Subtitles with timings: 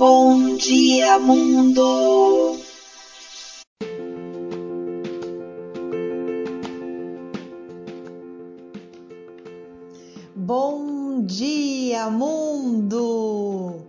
[0.00, 2.56] Bom dia, mundo!
[10.34, 13.82] Bom dia, mundo!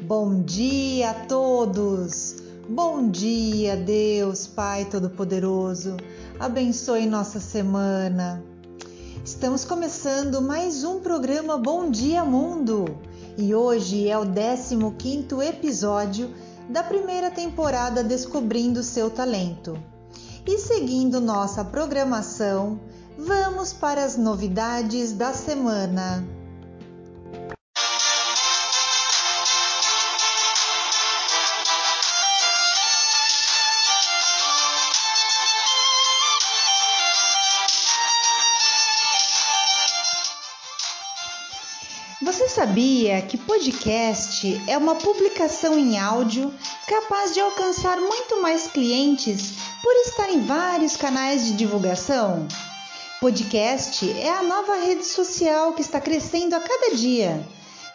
[0.00, 2.36] Bom dia a todos!
[2.66, 5.98] Bom dia, Deus, Pai Todo-Poderoso.
[6.38, 8.42] Abençoe nossa semana.
[9.22, 16.30] Estamos começando mais um programa Bom Dia Mundo e hoje é o 15 episódio
[16.68, 19.76] da primeira temporada Descobrindo Seu Talento.
[20.46, 22.80] E seguindo nossa programação,
[23.18, 26.39] vamos para as novidades da semana.
[42.60, 46.52] Sabia que podcast é uma publicação em áudio
[46.86, 52.46] capaz de alcançar muito mais clientes por estar em vários canais de divulgação?
[53.18, 57.42] Podcast é a nova rede social que está crescendo a cada dia.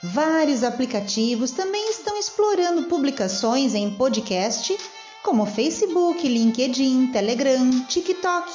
[0.01, 4.75] Vários aplicativos também estão explorando publicações em podcast,
[5.21, 8.51] como Facebook, LinkedIn, Telegram, TikTok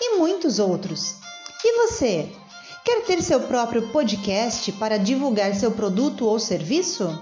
[0.00, 1.16] e muitos outros.
[1.62, 2.39] E você?
[2.84, 7.18] Quer ter seu próprio podcast para divulgar seu produto ou serviço?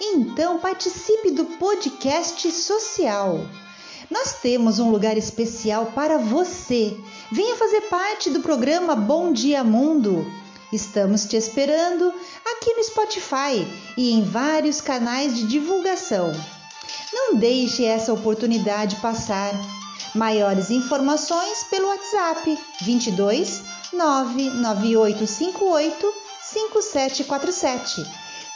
[0.00, 3.40] Então participe do podcast social.
[4.08, 6.96] Nós temos um lugar especial para você.
[7.32, 10.24] Venha fazer parte do programa Bom Dia Mundo.
[10.72, 12.12] Estamos te esperando
[12.44, 16.32] aqui no Spotify e em vários canais de divulgação.
[17.12, 19.52] Não deixe essa oportunidade passar.
[20.16, 28.06] Maiores informações pelo WhatsApp 22 99858 5747.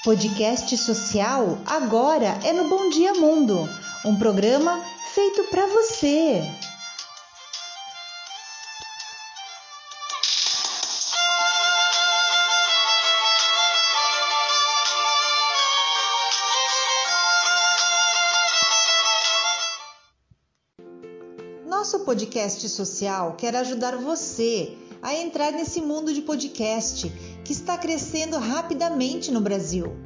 [0.02, 3.68] Podcast social agora é no Bom Dia Mundo,
[4.06, 6.42] um programa feito para você.
[22.10, 27.08] Podcast social quer ajudar você a entrar nesse mundo de podcast
[27.44, 29.96] que está crescendo rapidamente no Brasil.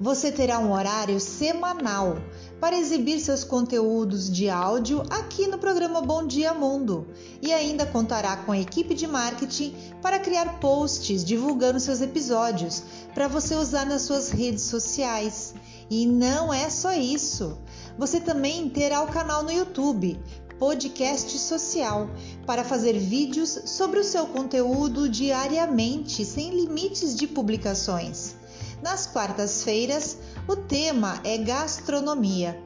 [0.00, 2.16] Você terá um horário semanal
[2.60, 7.08] para exibir seus conteúdos de áudio aqui no programa Bom Dia Mundo
[7.42, 13.26] e ainda contará com a equipe de marketing para criar posts divulgando seus episódios para
[13.26, 15.54] você usar nas suas redes sociais.
[15.90, 17.58] E não é só isso.
[17.98, 20.20] Você também terá o canal no YouTube
[20.58, 22.10] podcast social
[22.46, 28.34] para fazer vídeos sobre o seu conteúdo diariamente, sem limites de publicações.
[28.82, 32.60] Nas quartas-feiras, o tema é gastronomia,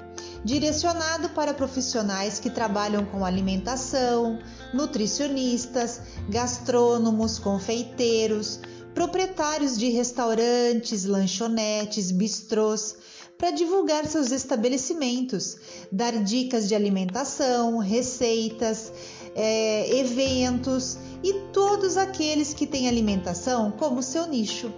[0.44, 4.38] direcionado para profissionais que trabalham com alimentação,
[4.74, 8.60] nutricionistas, gastrônomos, confeiteiros,
[8.94, 12.96] proprietários de restaurantes, lanchonetes, bistrôs
[13.42, 15.56] para divulgar seus estabelecimentos,
[15.90, 18.92] dar dicas de alimentação, receitas,
[19.34, 24.72] é, eventos e todos aqueles que têm alimentação como seu nicho.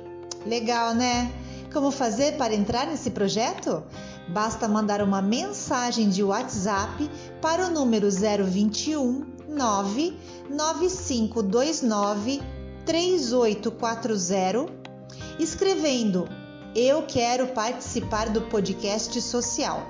[0.46, 1.30] Legal, né?
[1.74, 3.84] Como fazer para entrar nesse projeto?
[4.30, 7.10] Basta mandar uma mensagem de WhatsApp
[7.42, 12.40] para o número 021 99529
[12.86, 14.72] 3840,
[15.38, 16.26] escrevendo
[16.74, 19.80] eu quero participar do podcast social.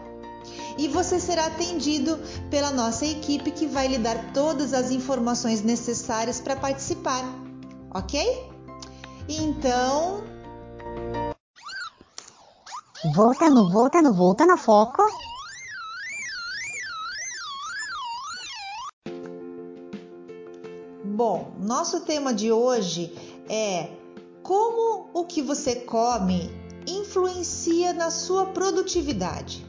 [0.77, 2.19] E você será atendido
[2.51, 7.25] pela nossa equipe que vai lhe dar todas as informações necessárias para participar,
[7.95, 8.51] ok?
[9.29, 10.23] Então.
[13.15, 15.03] Voltando, voltando, voltando a foco.
[21.05, 23.17] Bom, nosso tema de hoje
[23.49, 23.89] é
[24.43, 29.65] como o que você come influencia na sua produtividade.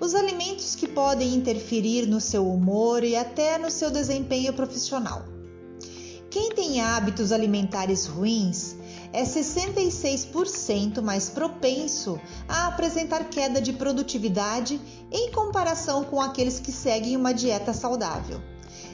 [0.00, 5.24] Os alimentos que podem interferir no seu humor e até no seu desempenho profissional.
[6.28, 8.74] Quem tem hábitos alimentares ruins
[9.12, 12.18] é 66% mais propenso
[12.48, 14.80] a apresentar queda de produtividade
[15.10, 18.40] em comparação com aqueles que seguem uma dieta saudável.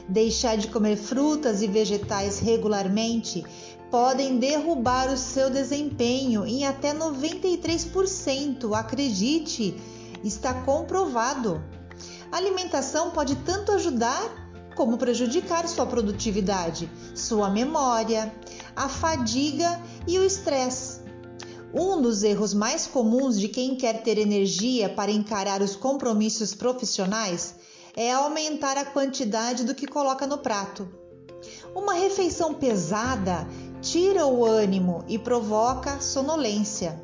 [0.09, 3.45] Deixar de comer frutas e vegetais regularmente
[3.91, 8.73] podem derrubar o seu desempenho em até 93%.
[8.73, 9.75] Acredite,
[10.23, 11.63] está comprovado.
[12.31, 18.33] A alimentação pode tanto ajudar como prejudicar sua produtividade, sua memória,
[18.75, 20.99] a fadiga e o estresse.
[21.73, 27.55] Um dos erros mais comuns de quem quer ter energia para encarar os compromissos profissionais
[27.95, 30.87] é aumentar a quantidade do que coloca no prato.
[31.75, 33.47] Uma refeição pesada
[33.81, 36.99] tira o ânimo e provoca sonolência.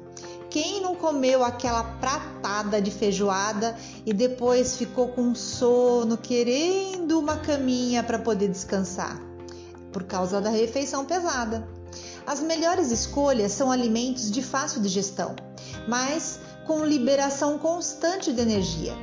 [0.50, 3.76] Quem não comeu aquela pratada de feijoada
[4.06, 9.20] e depois ficou com sono, querendo uma caminha para poder descansar?
[9.92, 11.68] Por causa da refeição pesada.
[12.26, 15.36] As melhores escolhas são alimentos de fácil digestão,
[15.88, 18.94] mas com liberação constante de energia.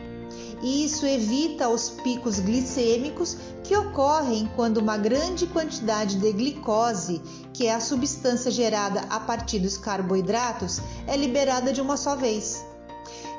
[0.63, 7.21] Isso evita os picos glicêmicos que ocorrem quando uma grande quantidade de glicose,
[7.53, 12.65] que é a substância gerada a partir dos carboidratos, é liberada de uma só vez.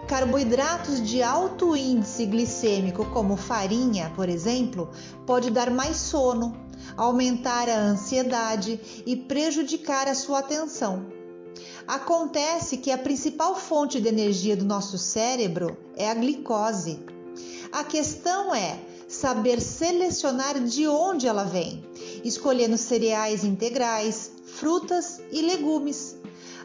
[0.06, 4.90] Carboidratos de alto índice glicêmico, como farinha, por exemplo,
[5.26, 6.54] pode dar mais sono,
[6.98, 11.06] aumentar a ansiedade e prejudicar a sua atenção.
[11.88, 17.13] Acontece que a principal fonte de energia do nosso cérebro é a glicose.
[17.74, 21.84] A questão é saber selecionar de onde ela vem,
[22.24, 26.16] escolhendo cereais integrais, frutas e legumes.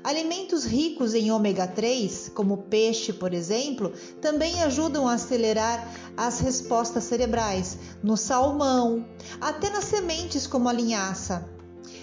[0.05, 3.90] Alimentos ricos em ômega 3, como peixe, por exemplo,
[4.20, 9.02] também ajudam a acelerar as respostas cerebrais, no salmão,
[9.40, 11.49] até nas sementes como a linhaça.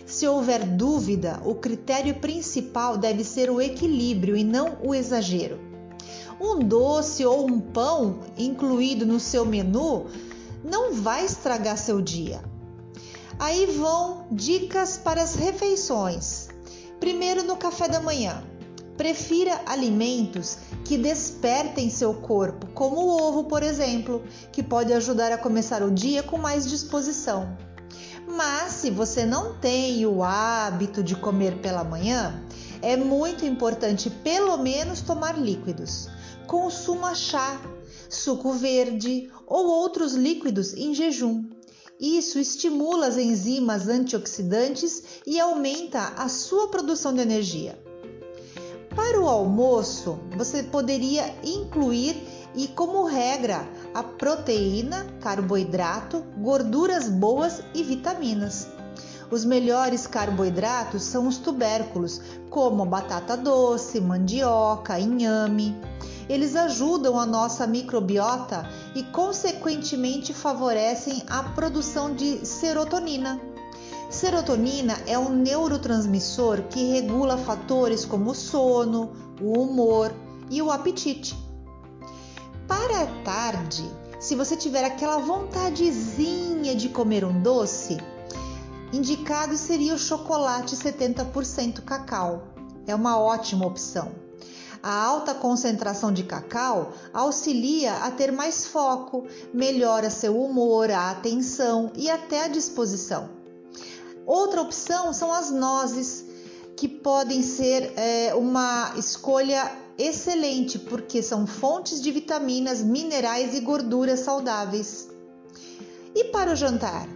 [0.03, 5.74] Se houver dúvida, o critério principal deve ser o equilíbrio e não o exagero
[6.39, 10.07] um doce ou um pão incluído no seu menu
[10.63, 12.41] não vai estragar seu dia.
[13.37, 16.47] Aí vão dicas para as refeições.
[16.99, 18.43] Primeiro, no café da manhã.
[18.97, 24.23] Prefira alimentos que despertem seu corpo, como o ovo, por exemplo,
[24.53, 27.57] que pode ajudar a começar o dia com mais disposição.
[28.25, 32.41] Mas se você não tem o hábito de comer pela manhã,
[32.81, 36.09] é muito importante pelo menos tomar líquidos
[36.47, 37.61] consuma chá,
[38.09, 41.43] suco verde ou outros líquidos em jejum.
[41.99, 47.79] Isso estimula as enzimas antioxidantes e aumenta a sua produção de energia.
[48.95, 52.15] Para o almoço, você poderia incluir
[52.55, 58.67] e como regra a proteína, carboidrato, gorduras boas e vitaminas.
[59.29, 65.75] Os melhores carboidratos são os tubérculos, como batata doce, mandioca, inhame.
[66.27, 73.39] Eles ajudam a nossa microbiota e, consequentemente, favorecem a produção de serotonina.
[74.09, 79.11] Serotonina é um neurotransmissor que regula fatores como o sono,
[79.41, 80.13] o humor
[80.49, 81.35] e o apetite.
[82.67, 83.83] Para a tarde,
[84.19, 87.97] se você tiver aquela vontadezinha de comer um doce,
[88.91, 92.47] indicado seria o chocolate 70% cacau.
[92.87, 94.24] É uma ótima opção.
[94.85, 101.91] A alta concentração de cacau auxilia a ter mais foco, melhora seu humor, a atenção
[101.95, 103.27] e até a disposição.
[104.27, 106.23] Outra opção são as nozes,
[106.77, 114.19] que podem ser é, uma escolha excelente porque são fontes de vitaminas, minerais e gorduras
[114.19, 115.09] saudáveis.
[116.13, 117.09] E para o jantar?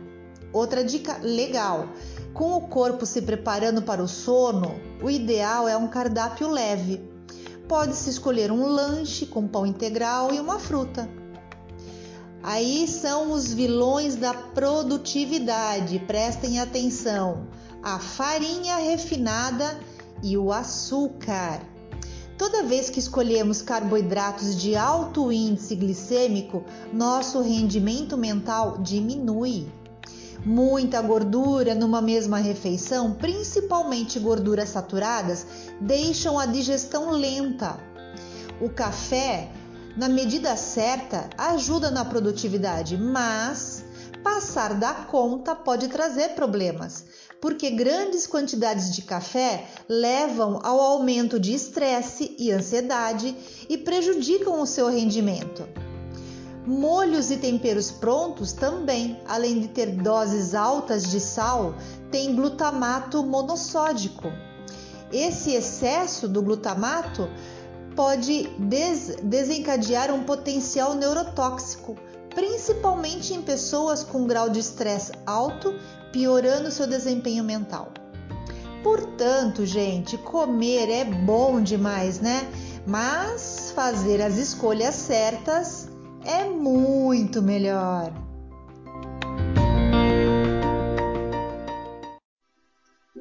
[0.52, 1.88] Outra dica legal:
[2.34, 4.74] com o corpo se preparando para o sono,
[5.04, 7.09] o ideal é um cardápio leve
[7.70, 11.08] pode-se escolher um lanche com pão integral e uma fruta.
[12.42, 17.48] Aí são os vilões da produtividade, prestem atenção:
[17.84, 19.80] a farinha refinada
[20.24, 21.62] e o açúcar.
[22.38, 29.68] Toda vez que escolhemos carboidratos de alto índice glicêmico, nosso rendimento mental diminui.
[30.46, 35.46] Muita gordura numa mesma refeição, principalmente gorduras saturadas,
[35.82, 37.78] deixam a digestão lenta.
[38.62, 39.52] O café,
[39.98, 43.84] na medida certa, ajuda na produtividade, mas
[44.24, 47.06] passar da conta pode trazer problemas,
[47.42, 53.36] porque grandes quantidades de café levam ao aumento de estresse e ansiedade
[53.68, 55.89] e prejudicam o seu rendimento.
[56.66, 61.74] Molhos e temperos prontos também, além de ter doses altas de sal,
[62.12, 64.32] têm glutamato monossódico.
[65.12, 67.28] Esse excesso do glutamato
[67.96, 71.98] pode des desencadear um potencial neurotóxico,
[72.36, 75.74] principalmente em pessoas com grau de estresse alto,
[76.12, 77.92] piorando seu desempenho mental.
[78.84, 82.48] Portanto, gente, comer é bom demais, né?
[82.86, 85.89] Mas fazer as escolhas certas
[87.30, 88.12] muito melhor.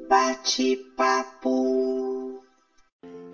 [0.09, 1.59] Bate-papo.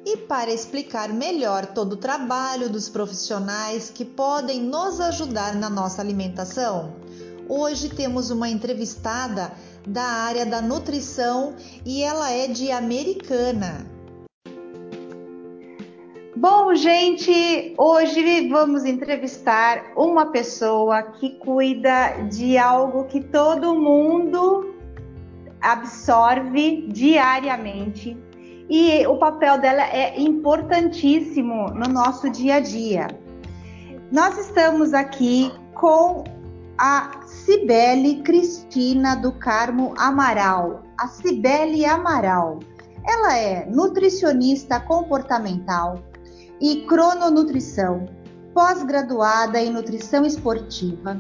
[0.05, 6.01] e para explicar melhor todo o trabalho dos profissionais que podem nos ajudar na nossa
[6.01, 6.93] alimentação.
[7.49, 9.51] Hoje temos uma entrevistada
[9.87, 13.94] da área da nutrição e ela é de Americana.
[16.37, 24.75] Bom, gente, hoje vamos entrevistar uma pessoa que cuida de algo que todo mundo
[25.61, 28.17] absorve diariamente
[28.69, 33.07] e o papel dela é importantíssimo no nosso dia a dia.
[34.11, 36.25] Nós estamos aqui com
[36.77, 40.83] a Cibele Cristina do Carmo Amaral.
[40.97, 42.59] A Cibele Amaral.
[43.07, 46.03] Ela é nutricionista comportamental,
[46.61, 48.05] e crononutrição,
[48.53, 51.19] pós-graduada em nutrição esportiva,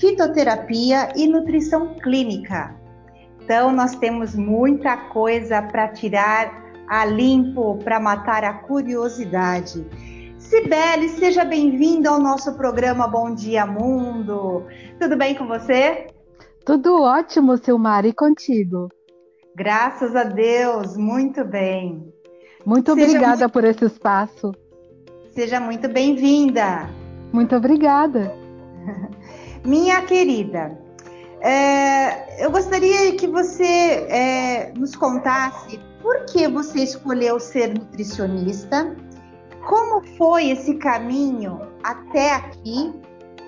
[0.00, 2.74] fitoterapia e nutrição clínica.
[3.42, 9.86] Então, nós temos muita coisa para tirar a limpo, para matar a curiosidade.
[10.38, 14.66] Sibeli, seja bem-vinda ao nosso programa Bom Dia Mundo.
[15.00, 16.08] Tudo bem com você?
[16.64, 18.88] Tudo ótimo, Silmar, e contigo?
[19.56, 22.12] Graças a Deus, muito bem.
[22.64, 23.52] Muito Seja obrigada muito...
[23.52, 24.52] por esse espaço.
[25.34, 26.90] Seja muito bem-vinda.
[27.32, 28.34] Muito obrigada.
[29.64, 30.78] Minha querida,
[31.40, 33.64] é, eu gostaria que você
[34.10, 38.94] é, nos contasse por que você escolheu ser nutricionista,
[39.66, 42.92] como foi esse caminho até aqui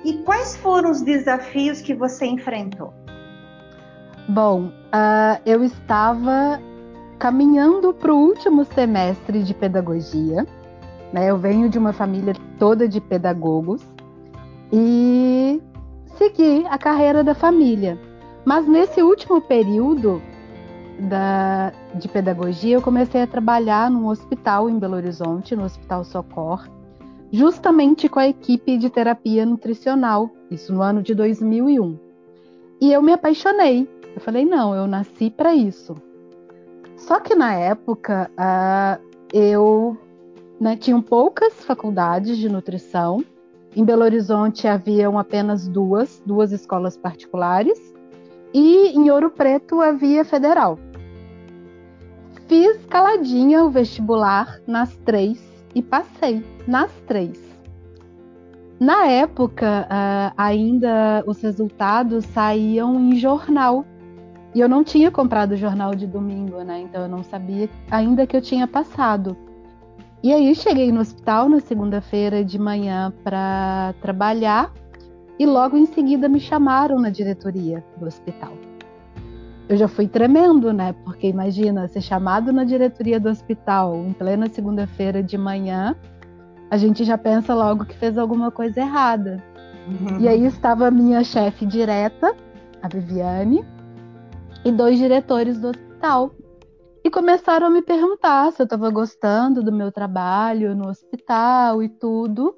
[0.04, 2.94] e quais foram os desafios que você enfrentou.
[4.26, 6.58] Bom, uh, eu estava
[7.18, 10.46] caminhando para o último semestre de pedagogia
[11.14, 11.30] né?
[11.30, 13.80] Eu venho de uma família toda de pedagogos
[14.72, 15.62] e
[16.16, 17.96] segui a carreira da família.
[18.44, 20.20] Mas nesse último período
[20.98, 26.68] da, de pedagogia, eu comecei a trabalhar num hospital em Belo Horizonte, no Hospital Socor,
[27.30, 31.96] justamente com a equipe de terapia nutricional, isso no ano de 2001.
[32.80, 33.88] E eu me apaixonei.
[34.16, 35.94] Eu falei, não, eu nasci para isso.
[36.96, 39.00] Só que na época, uh,
[39.32, 39.96] eu
[40.64, 43.22] né, tinham poucas faculdades de nutrição.
[43.76, 47.78] Em Belo Horizonte haviam apenas duas, duas escolas particulares,
[48.54, 50.78] e em Ouro Preto havia federal.
[52.48, 55.38] Fiz caladinha o vestibular nas três
[55.74, 57.38] e passei nas três.
[58.80, 63.84] Na época, uh, ainda os resultados saíam em jornal.
[64.54, 66.80] E eu não tinha comprado jornal de domingo, né?
[66.80, 69.36] Então eu não sabia ainda que eu tinha passado.
[70.24, 74.72] E aí cheguei no hospital na segunda-feira de manhã para trabalhar
[75.38, 78.54] e logo em seguida me chamaram na diretoria do hospital.
[79.68, 80.94] Eu já fui tremendo, né?
[81.04, 85.94] Porque imagina ser chamado na diretoria do hospital em plena segunda-feira de manhã,
[86.70, 89.44] a gente já pensa logo que fez alguma coisa errada.
[89.86, 90.20] Uhum.
[90.20, 92.34] E aí estava a minha chefe direta,
[92.80, 93.62] a Viviane,
[94.64, 96.30] e dois diretores do hospital
[97.04, 101.88] e começaram a me perguntar se eu estava gostando do meu trabalho no hospital e
[101.88, 102.56] tudo.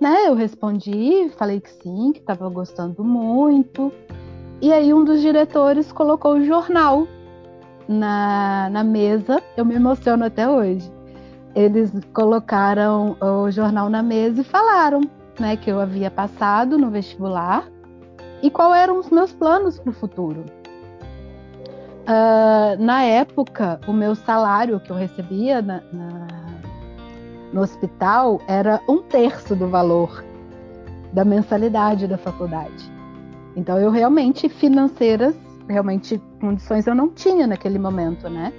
[0.00, 0.26] Né?
[0.26, 3.92] Eu respondi, falei que sim, que estava gostando muito.
[4.60, 7.06] E aí um dos diretores colocou o jornal
[7.86, 9.40] na, na mesa.
[9.56, 10.90] Eu me emociono até hoje.
[11.54, 15.00] Eles colocaram o jornal na mesa e falaram
[15.38, 17.64] né, que eu havia passado no vestibular
[18.42, 20.57] e quais eram os meus planos para o futuro.
[22.08, 26.26] Uh, na época, o meu salário que eu recebia na, na,
[27.52, 30.24] no hospital era um terço do valor
[31.12, 32.90] da mensalidade da faculdade.
[33.54, 35.36] Então, eu realmente, financeiras,
[35.68, 38.54] realmente, condições eu não tinha naquele momento, né?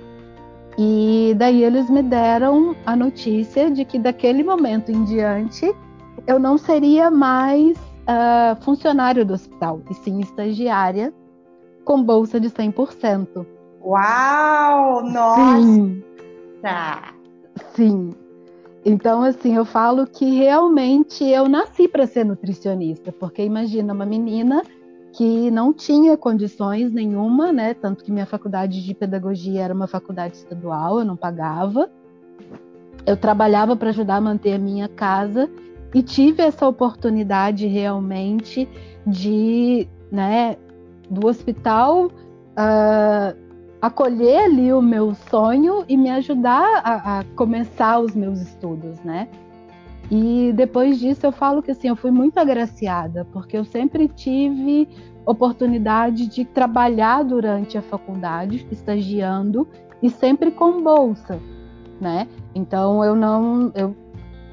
[0.77, 5.75] E daí eles me deram a notícia de que daquele momento em diante
[6.27, 11.11] eu não seria mais uh, funcionário do hospital, e sim estagiária
[11.83, 13.45] com bolsa de 100%.
[13.81, 15.03] Uau!
[15.03, 15.61] Nossa!
[15.61, 16.03] Sim.
[17.75, 18.13] Sim.
[18.85, 24.63] Então, assim, eu falo que realmente eu nasci para ser nutricionista, porque imagina uma menina
[25.11, 27.73] que não tinha condições nenhuma, né?
[27.73, 31.89] Tanto que minha faculdade de pedagogia era uma faculdade estadual, eu não pagava.
[33.05, 35.49] Eu trabalhava para ajudar a manter a minha casa
[35.93, 38.69] e tive essa oportunidade realmente
[39.05, 40.57] de, né,
[41.09, 43.37] do hospital uh,
[43.81, 49.27] acolher ali o meu sonho e me ajudar a, a, começar os meus estudos, né?
[50.11, 54.87] E depois disso eu falo que assim eu fui muito agraciada porque eu sempre tive
[55.25, 59.67] oportunidade de trabalhar durante a faculdade, estagiando
[60.01, 61.39] e sempre com bolsa,
[62.01, 62.27] né?
[62.55, 63.95] Então eu não eu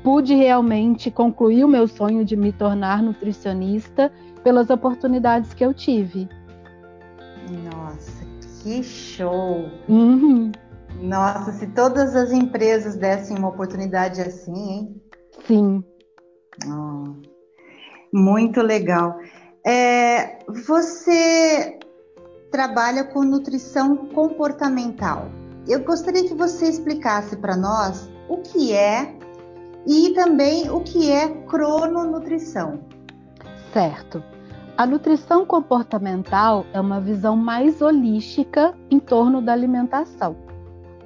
[0.05, 4.13] pude realmente concluir o meu sonho de me tornar nutricionista
[4.45, 6.29] pelas oportunidades que eu tive.
[7.51, 8.25] Nossa,
[8.63, 9.71] que show!
[9.89, 10.53] Uhum.
[11.01, 15.03] Nossa, se todas as empresas dessem uma oportunidade assim, hein?
[15.47, 15.85] Sim.
[16.67, 17.15] Oh,
[18.13, 19.19] muito legal.
[19.65, 21.79] É, você
[22.51, 25.31] trabalha com nutrição comportamental.
[25.69, 29.15] Eu gostaria que você explicasse para nós o que é
[29.87, 32.81] e também o que é crononutrição.
[33.73, 34.23] Certo.
[34.79, 40.37] A nutrição comportamental é uma visão mais holística em torno da alimentação.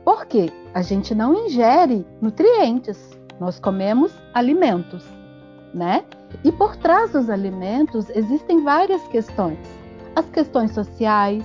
[0.05, 0.51] Por quê?
[0.75, 5.05] A gente não ingere nutrientes, nós comemos alimentos,
[5.73, 6.05] né?
[6.43, 9.59] E por trás dos alimentos existem várias questões.
[10.17, 11.45] As questões sociais,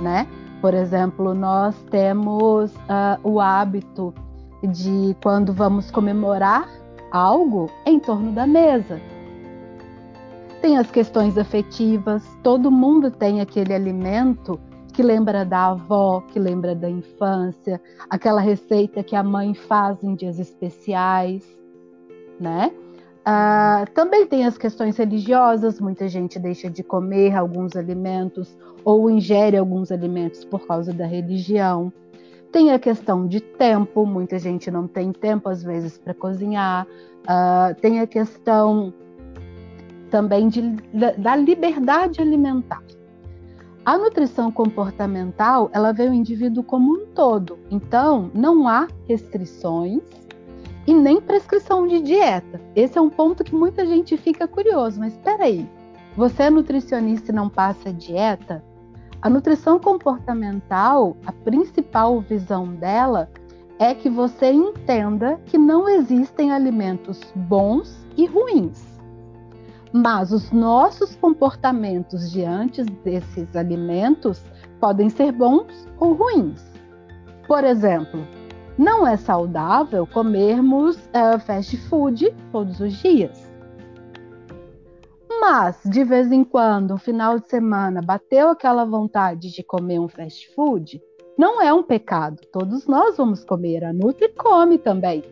[0.00, 0.26] né?
[0.60, 4.12] Por exemplo, nós temos uh, o hábito
[4.60, 6.68] de quando vamos comemorar
[7.12, 9.00] algo em torno da mesa.
[10.64, 14.58] Tem as questões afetivas, todo mundo tem aquele alimento
[14.94, 17.78] que lembra da avó, que lembra da infância,
[18.08, 21.44] aquela receita que a mãe faz em dias especiais,
[22.40, 22.72] né?
[23.26, 29.58] Ah, também tem as questões religiosas, muita gente deixa de comer alguns alimentos ou ingere
[29.58, 31.92] alguns alimentos por causa da religião.
[32.50, 36.86] Tem a questão de tempo, muita gente não tem tempo às vezes para cozinhar.
[37.24, 38.94] Uh, tem a questão
[40.14, 40.62] também de,
[41.18, 42.80] da liberdade alimentar.
[43.84, 47.58] A nutrição comportamental, ela vê o indivíduo como um todo.
[47.68, 50.00] Então, não há restrições
[50.86, 52.60] e nem prescrição de dieta.
[52.76, 55.68] Esse é um ponto que muita gente fica curioso, mas espera aí.
[56.16, 58.62] Você é nutricionista e não passa dieta?
[59.20, 63.28] A nutrição comportamental, a principal visão dela
[63.80, 68.93] é que você entenda que não existem alimentos bons e ruins.
[69.96, 74.44] Mas os nossos comportamentos diante desses alimentos
[74.80, 76.60] podem ser bons ou ruins.
[77.46, 78.26] Por exemplo,
[78.76, 83.48] não é saudável comermos uh, fast food todos os dias.
[85.40, 90.08] Mas, de vez em quando, no final de semana, bateu aquela vontade de comer um
[90.08, 91.00] fast food,
[91.38, 92.40] não é um pecado.
[92.52, 93.84] Todos nós vamos comer.
[93.84, 95.22] A Nutri come também.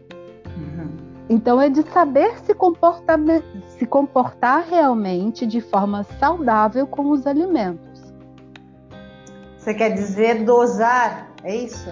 [0.56, 1.01] Uhum.
[1.28, 3.18] Então, é de saber se comportar,
[3.68, 8.12] se comportar realmente de forma saudável com os alimentos.
[9.56, 11.90] Você quer dizer dosar, é isso?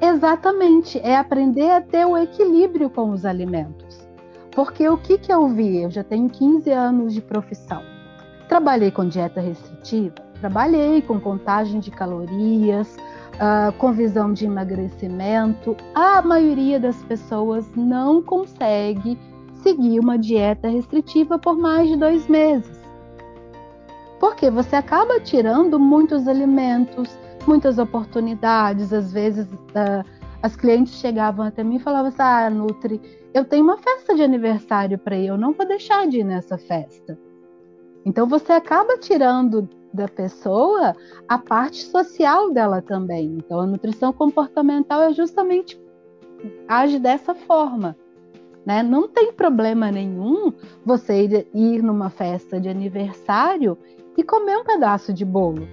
[0.00, 4.04] Exatamente, é aprender a ter o equilíbrio com os alimentos.
[4.50, 5.82] Porque o que, que eu vi?
[5.82, 7.82] Eu já tenho 15 anos de profissão.
[8.48, 12.96] Trabalhei com dieta restritiva, trabalhei com contagem de calorias,
[13.34, 15.76] uh, com visão de emagrecimento.
[15.94, 19.18] A maioria das pessoas não consegue
[19.62, 22.80] seguir uma dieta restritiva por mais de dois meses.
[24.20, 28.92] Porque você acaba tirando muitos alimentos, muitas oportunidades.
[28.92, 30.04] Às vezes, uh,
[30.42, 33.00] as clientes chegavam até mim e falavam assim: Ah, Nutri,
[33.32, 36.56] eu tenho uma festa de aniversário para ir, eu não vou deixar de ir nessa
[36.56, 37.18] festa.
[38.06, 40.94] Então, você acaba tirando da pessoa
[41.28, 43.36] a parte social dela também.
[43.38, 45.80] Então, a nutrição comportamental é justamente
[46.68, 47.96] age dessa forma.
[48.66, 48.82] Né?
[48.82, 50.52] Não tem problema nenhum
[50.84, 53.78] você ir numa festa de aniversário
[54.16, 55.66] e comer um pedaço de bolo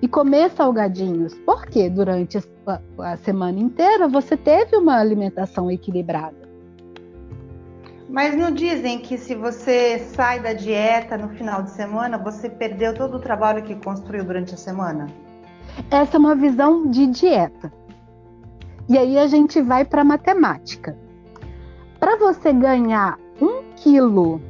[0.00, 6.51] e comer salgadinhos, porque durante a, a semana inteira você teve uma alimentação equilibrada.
[8.12, 12.94] Mas não dizem que se você sai da dieta no final de semana, você perdeu
[12.94, 15.06] todo o trabalho que construiu durante a semana?
[15.90, 17.72] Essa é uma visão de dieta.
[18.86, 20.94] E aí a gente vai para matemática.
[21.98, 24.42] Para você ganhar um quilo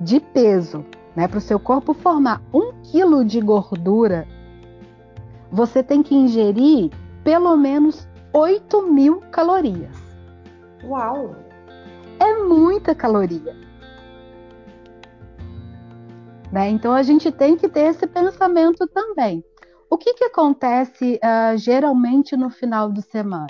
[0.00, 4.26] de peso né, para o seu corpo formar um quilo de gordura,
[5.52, 6.90] você tem que ingerir
[7.22, 9.96] pelo menos 8 mil calorias.
[10.82, 11.43] Uau!
[12.18, 13.56] É muita caloria.
[16.52, 16.68] Né?
[16.70, 19.44] Então a gente tem que ter esse pensamento também.
[19.90, 23.48] O que, que acontece uh, geralmente no final de semana?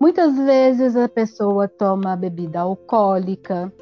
[0.00, 3.72] Muitas vezes a pessoa toma bebida alcoólica,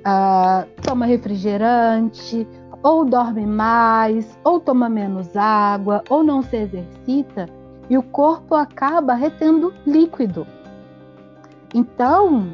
[0.00, 2.46] uh, toma refrigerante,
[2.82, 7.48] ou dorme mais, ou toma menos água, ou não se exercita,
[7.88, 10.46] e o corpo acaba retendo líquido.
[11.74, 12.50] Então,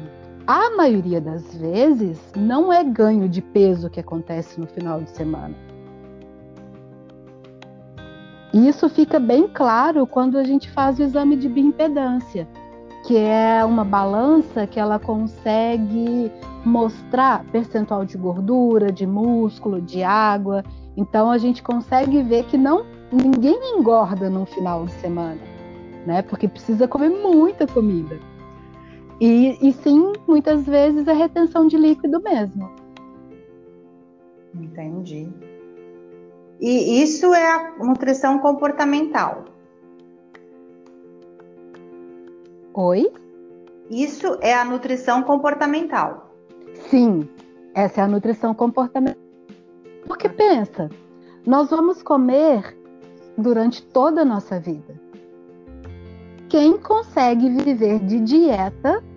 [0.51, 5.55] a maioria das vezes, não é ganho de peso que acontece no final de semana.
[8.53, 12.45] Isso fica bem claro quando a gente faz o exame de bioimpedância.
[13.07, 16.31] que é uma balança que ela consegue
[16.63, 20.63] mostrar percentual de gordura, de músculo, de água.
[20.95, 25.39] Então a gente consegue ver que não ninguém engorda no final de semana,
[26.05, 26.21] né?
[26.21, 28.19] Porque precisa comer muita comida.
[29.21, 32.71] E, e sim, muitas vezes é retenção de líquido mesmo.
[34.55, 35.29] Entendi.
[36.59, 39.45] E isso é a nutrição comportamental.
[42.73, 43.13] Oi?
[43.91, 46.33] Isso é a nutrição comportamental.
[46.89, 47.29] Sim,
[47.75, 49.21] essa é a nutrição comportamental.
[50.07, 50.89] Porque pensa,
[51.45, 52.75] nós vamos comer
[53.37, 54.99] durante toda a nossa vida.
[56.49, 59.10] Quem consegue viver de dieta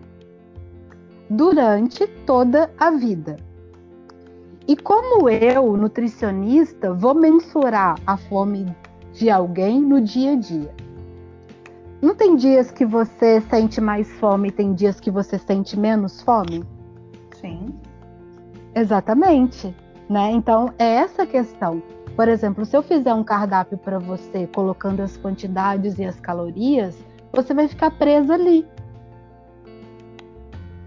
[1.29, 3.37] durante toda a vida?
[4.67, 8.67] E como eu, nutricionista, vou mensurar a fome
[9.13, 10.75] de alguém no dia a dia?
[12.01, 16.21] Não tem dias que você sente mais fome e tem dias que você sente menos
[16.21, 16.65] fome?
[17.41, 17.75] Sim.
[18.75, 19.75] Exatamente,
[20.09, 20.31] né?
[20.33, 21.83] Então é essa questão.
[22.17, 26.97] Por exemplo, se eu fizer um cardápio para você colocando as quantidades e as calorias,
[27.33, 28.67] você vai ficar presa ali.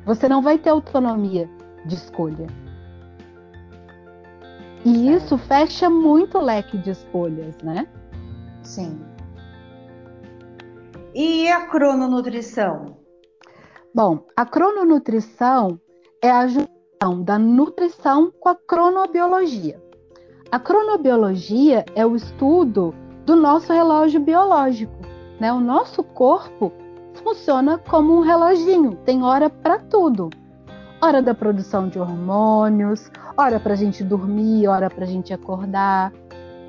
[0.07, 1.49] Você não vai ter autonomia
[1.85, 2.47] de escolha.
[4.85, 7.85] E isso fecha muito o leque de escolhas, né?
[8.63, 9.01] Sim.
[11.13, 12.97] E a crononutrição?
[13.93, 15.77] Bom, a crononutrição
[16.21, 19.81] é a junção da nutrição com a cronobiologia.
[20.49, 24.95] A cronobiologia é o estudo do nosso relógio biológico.
[25.37, 25.51] Né?
[25.51, 26.71] O nosso corpo
[27.27, 30.29] funciona como um reloginho, tem hora para tudo.
[31.01, 36.13] Hora da produção de hormônios, hora para a gente dormir, hora para a gente acordar.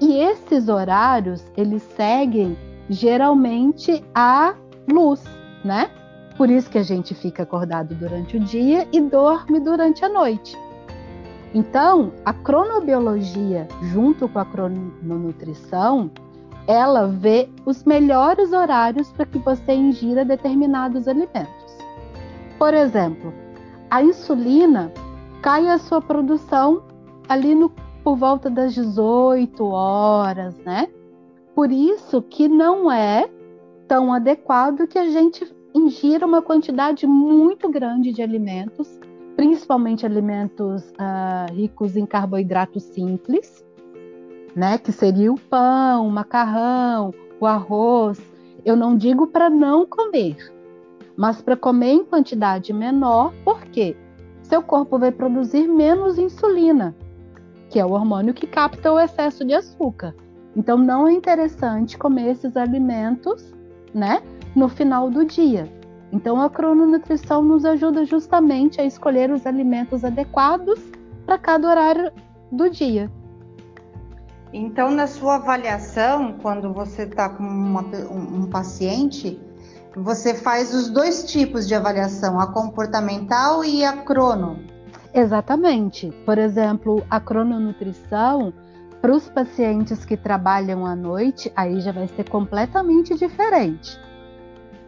[0.01, 2.59] E esses horários, eles seguem
[2.91, 4.53] geralmente a
[4.91, 5.23] luz,
[5.65, 5.89] né?
[6.37, 10.59] Por isso que a gente fica acordado durante o dia e dorme durante a noite.
[11.55, 16.11] Então, a cronobiologia, junto com a crononutrição,
[16.69, 21.79] ela vê os melhores horários para que você ingira determinados alimentos.
[22.59, 23.33] Por exemplo,
[23.91, 24.93] a insulina
[25.41, 26.83] cai a sua produção
[27.27, 27.73] ali no,
[28.05, 30.89] por volta das 18 horas, né?
[31.55, 33.31] Por isso que não é
[33.89, 39.01] tão adequado que a gente ingira uma quantidade muito grande de alimentos,
[39.37, 43.65] principalmente alimentos uh, ricos em carboidratos simples,
[44.55, 44.79] né?
[44.79, 48.21] Que seria o pão, o macarrão, o arroz.
[48.65, 50.37] Eu não digo para não comer,
[51.17, 53.97] mas para comer em quantidade menor, porque
[54.43, 56.95] seu corpo vai produzir menos insulina,
[57.69, 60.15] que é o hormônio que capta o excesso de açúcar.
[60.57, 63.55] Então não é interessante comer esses alimentos,
[63.95, 64.23] né,
[64.57, 65.71] no final do dia.
[66.11, 70.81] Então a crononutrição nos ajuda justamente a escolher os alimentos adequados
[71.27, 72.11] para cada horário
[72.51, 73.11] do dia.
[74.53, 79.39] Então, na sua avaliação, quando você está com uma, um, paciente,
[79.95, 84.59] você faz os dois tipos de avaliação, a comportamental e a crono.
[85.13, 86.11] Exatamente.
[86.25, 88.53] Por exemplo, a crononutrição
[89.01, 93.99] para os pacientes que trabalham à noite, aí já vai ser completamente diferente,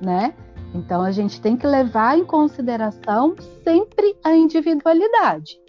[0.01, 0.35] né?
[0.75, 5.60] Então a gente tem que levar em consideração sempre a individualidade.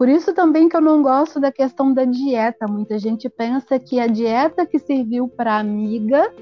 [0.00, 2.66] Por isso também que eu não gosto da questão da dieta.
[2.66, 6.32] Muita gente pensa que a dieta que serviu para amiga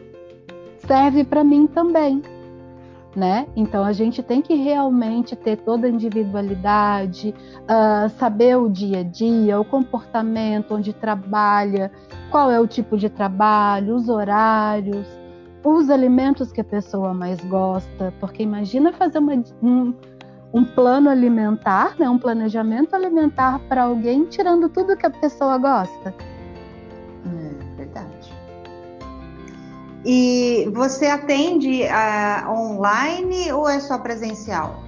[0.86, 2.22] serve para mim também
[3.16, 3.48] né?
[3.56, 9.02] Então a gente tem que realmente ter toda a individualidade, uh, saber o dia a
[9.02, 11.90] dia, o comportamento, onde trabalha,
[12.30, 15.04] qual é o tipo de trabalho, os horários,
[15.64, 19.92] os alimentos que a pessoa mais gosta, porque imagina fazer uma, um,
[20.52, 22.08] um plano alimentar, né?
[22.08, 26.14] Um planejamento alimentar para alguém tirando tudo que a pessoa gosta.
[30.04, 34.82] E você atende uh, online ou é só presencial?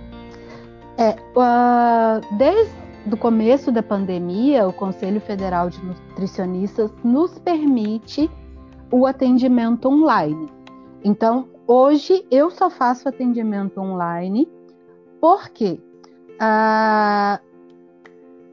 [0.96, 2.72] É, uh, desde
[3.12, 8.30] o começo da pandemia, o Conselho Federal de Nutricionistas nos permite
[8.90, 10.48] o atendimento online.
[11.02, 14.48] Então, hoje eu só faço atendimento online
[15.20, 15.78] porque
[16.40, 17.38] uh,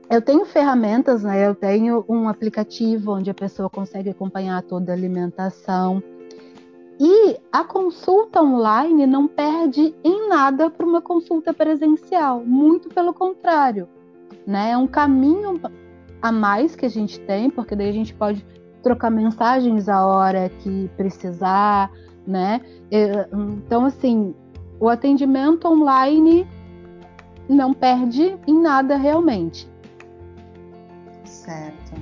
[0.10, 1.48] eu tenho ferramentas, né?
[1.48, 6.02] Eu tenho um aplicativo onde a pessoa consegue acompanhar toda a alimentação.
[7.00, 13.88] E a consulta online não perde em nada para uma consulta presencial, muito pelo contrário.
[14.48, 14.72] Né?
[14.72, 15.62] É um caminho
[16.22, 18.44] a mais que a gente tem, porque daí a gente pode
[18.82, 21.92] trocar mensagens a hora que precisar,
[22.26, 22.62] né?
[22.90, 24.34] Então, assim,
[24.80, 26.48] o atendimento online
[27.50, 29.70] não perde em nada realmente.
[31.24, 31.94] Certo.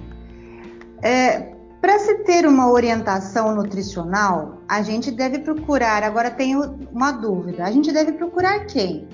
[1.01, 6.01] É, Para se ter uma orientação nutricional, a gente deve procurar.
[6.03, 9.08] Agora tenho uma dúvida: a gente deve procurar quem?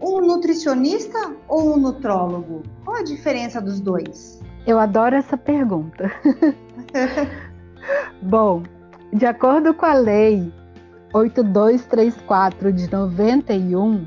[0.00, 2.62] Um nutricionista ou um nutrólogo?
[2.84, 4.40] Qual a diferença dos dois?
[4.66, 6.12] Eu adoro essa pergunta.
[8.22, 8.62] Bom,
[9.12, 10.52] de acordo com a lei
[11.12, 14.06] 8234 de 91,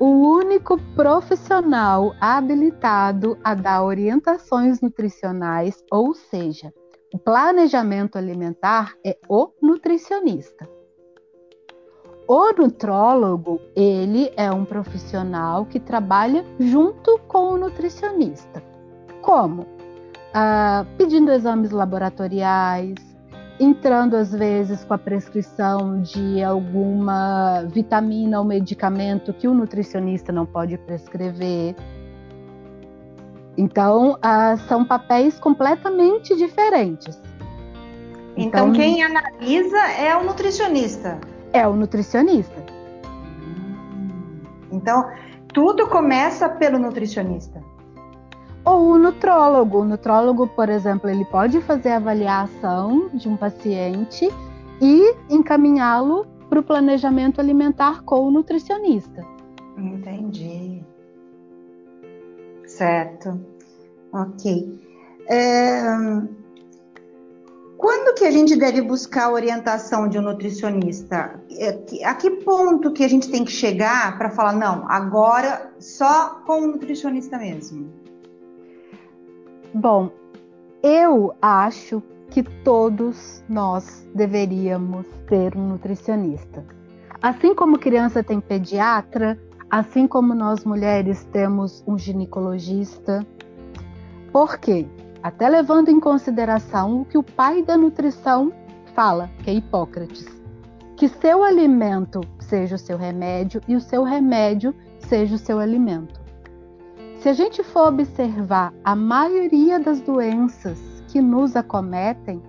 [0.00, 6.72] o único profissional habilitado a dar orientações nutricionais, ou seja,
[7.12, 10.66] o planejamento alimentar, é o nutricionista.
[12.26, 18.62] O nutrólogo, ele é um profissional que trabalha junto com o nutricionista.
[19.20, 19.66] Como?
[20.32, 22.94] Ah, pedindo exames laboratoriais,
[23.60, 30.46] entrando às vezes com a prescrição de alguma vitamina ou medicamento que o nutricionista não
[30.46, 31.76] pode prescrever.
[33.58, 37.20] Então, ah, são papéis completamente diferentes.
[38.34, 41.20] Então, então, quem analisa é o nutricionista.
[41.52, 42.64] É o nutricionista.
[44.72, 45.04] Então,
[45.52, 47.69] tudo começa pelo nutricionista
[48.64, 49.80] ou o nutrólogo.
[49.80, 54.28] O nutrólogo, por exemplo, ele pode fazer a avaliação de um paciente
[54.80, 59.24] e encaminhá-lo para o planejamento alimentar com o nutricionista.
[59.76, 60.84] Entendi.
[62.66, 63.40] Certo.
[64.12, 64.80] Ok.
[65.28, 65.82] É...
[67.76, 71.40] Quando que a gente deve buscar a orientação de um nutricionista?
[71.50, 76.42] É, a que ponto que a gente tem que chegar para falar, não, agora só
[76.46, 77.99] com o nutricionista mesmo?
[79.72, 80.10] Bom,
[80.82, 86.64] eu acho que todos nós deveríamos ter um nutricionista.
[87.22, 89.38] Assim como criança tem pediatra,
[89.70, 93.24] assim como nós mulheres temos um ginecologista.
[94.32, 94.88] Por quê?
[95.22, 98.52] Até levando em consideração o que o pai da nutrição
[98.92, 100.26] fala, que é Hipócrates,
[100.96, 106.19] que seu alimento seja o seu remédio e o seu remédio seja o seu alimento.
[107.20, 112.42] Se a gente for observar, a maioria das doenças que nos acometem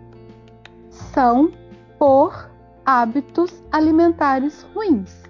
[0.89, 1.51] são
[1.99, 2.49] por
[2.85, 5.23] hábitos alimentares ruins.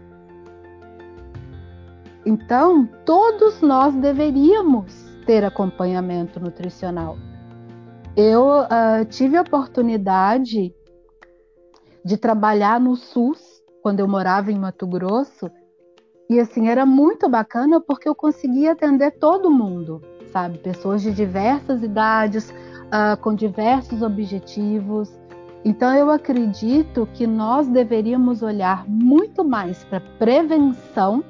[2.24, 4.94] Então, todos nós deveríamos
[5.26, 7.18] ter acompanhamento nutricional.
[8.16, 10.72] Eu uh, tive a oportunidade
[12.06, 13.42] de trabalhar no SUS
[13.82, 15.50] quando eu morava em Mato Grosso
[16.32, 20.60] e assim, era muito bacana porque eu conseguia atender todo mundo, sabe?
[20.60, 25.12] Pessoas de diversas idades, uh, com diversos objetivos.
[25.66, 31.22] Então, eu acredito que nós deveríamos olhar muito mais para prevenção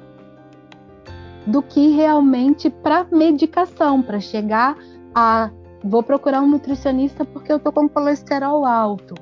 [1.48, 4.76] do que realmente para medicação, para chegar
[5.12, 5.50] a
[5.82, 9.16] vou procurar um nutricionista porque eu tô com colesterol alto,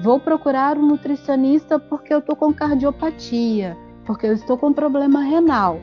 [0.00, 5.80] vou procurar um nutricionista porque eu tô com cardiopatia porque eu estou com problema renal.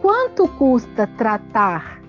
[0.00, 2.00] Quanto custa tratar?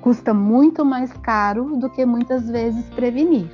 [0.00, 3.50] Custa muito mais caro do que muitas vezes prevenir.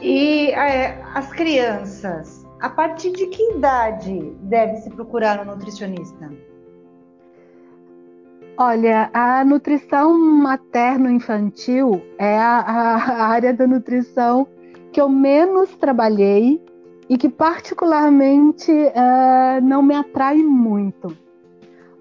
[0.00, 6.30] E é, as crianças, a partir de que idade deve se procurar um nutricionista?
[8.56, 14.48] Olha, a nutrição materno-infantil é a, a, área da nutrição
[14.92, 16.60] que eu menos trabalhei
[17.08, 21.16] e que particularmente uh, não me atrai muito.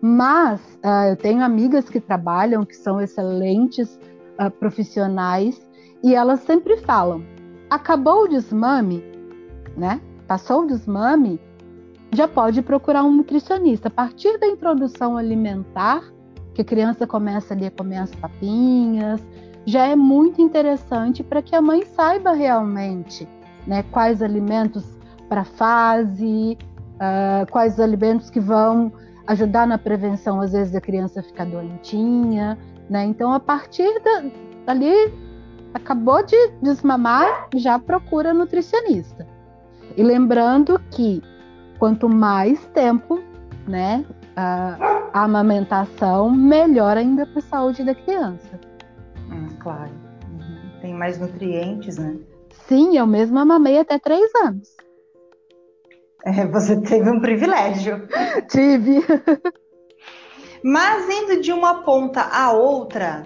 [0.01, 3.99] Mas uh, eu tenho amigas que trabalham, que são excelentes
[4.39, 5.59] uh, profissionais,
[6.03, 7.23] e elas sempre falam:
[7.69, 9.03] acabou o desmame,
[9.75, 10.01] né?
[10.27, 11.39] Passou o desmame,
[12.13, 13.87] já pode procurar um nutricionista.
[13.87, 16.03] A partir da introdução alimentar,
[16.53, 19.21] que a criança começa ali a comer as papinhas,
[19.67, 23.27] já é muito interessante para que a mãe saiba realmente
[23.67, 24.85] né, quais alimentos
[25.27, 26.57] para fase,
[26.95, 28.93] uh, quais alimentos que vão
[29.27, 32.57] ajudar na prevenção, às vezes, da criança ficar doentinha.
[32.89, 33.03] Né?
[33.07, 34.23] Então, a partir da,
[34.67, 35.13] dali,
[35.73, 39.27] acabou de desmamar, já procura nutricionista.
[39.97, 41.21] E lembrando que
[41.77, 43.21] quanto mais tempo
[43.67, 48.66] né, a, a amamentação, melhor ainda para a saúde da criança.
[49.59, 49.91] Claro.
[50.29, 50.79] Uhum.
[50.81, 52.17] Tem mais nutrientes, né?
[52.67, 54.75] Sim, eu mesma mamei até três anos.
[56.25, 58.07] É, você teve um privilégio.
[58.49, 59.03] Tive.
[60.63, 63.23] Mas indo de uma ponta à outra,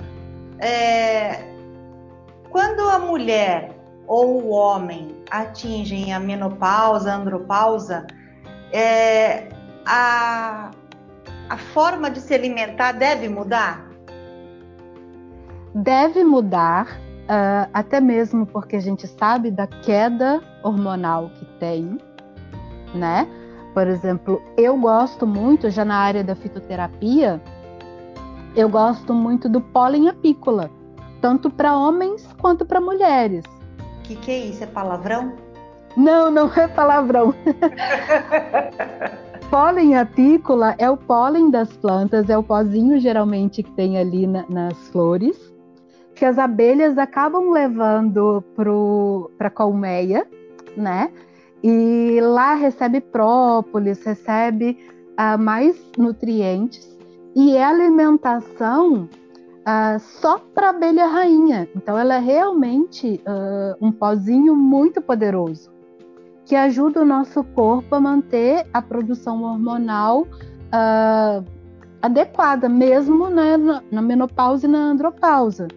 [0.60, 1.44] é...
[2.52, 8.06] quando a mulher ou o homem atingem a menopausa, a andropausa,
[8.72, 9.48] é,
[9.86, 10.72] a,
[11.50, 13.91] a forma de se alimentar deve mudar?
[15.74, 21.98] Deve mudar, uh, até mesmo porque a gente sabe da queda hormonal que tem,
[22.94, 23.28] né?
[23.74, 27.42] Por exemplo, eu gosto muito, já na área da fitoterapia,
[28.54, 30.70] eu gosto muito do pólen apícola,
[31.22, 33.46] tanto para homens quanto para mulheres.
[34.00, 34.64] O que, que é isso?
[34.64, 35.34] É palavrão?
[35.96, 37.34] Não, não é palavrão.
[39.50, 44.46] pólen apícola é o pólen das plantas, é o pozinho geralmente que tem ali na,
[44.50, 45.51] nas flores,
[46.16, 48.44] que as abelhas acabam levando
[49.38, 50.28] para a colmeia,
[50.76, 51.12] né?
[51.64, 54.78] E lá recebe própolis, recebe
[55.12, 56.98] uh, mais nutrientes
[57.36, 61.68] e é alimentação uh, só para abelha rainha.
[61.76, 65.72] Então, ela é realmente uh, um pozinho muito poderoso
[66.46, 70.28] que ajuda o nosso corpo a manter a produção hormonal
[72.02, 75.68] adequada, mesmo né, na, na menopausa e na andropausa.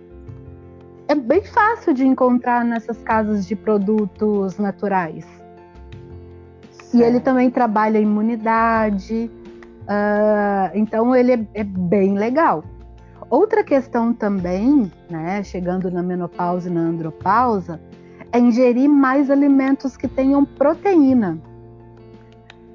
[1.07, 5.27] É bem fácil de encontrar nessas casas de produtos naturais.
[6.95, 9.31] E ele também trabalha a imunidade,
[9.83, 12.65] uh, então ele é, é, bem legal.
[13.29, 17.81] Outra questão também, né, chegando na menopausa e na andropausa,
[18.33, 21.39] é ingerir mais alimentos que tenham proteína.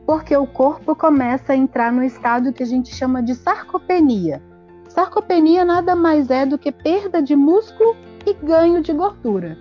[0.05, 4.41] Porque o corpo começa a entrar no estado que a gente chama de sarcopenia.
[4.89, 7.95] Sarcopenia nada mais é do que perda de músculo
[8.29, 9.57] e ganho de gordura.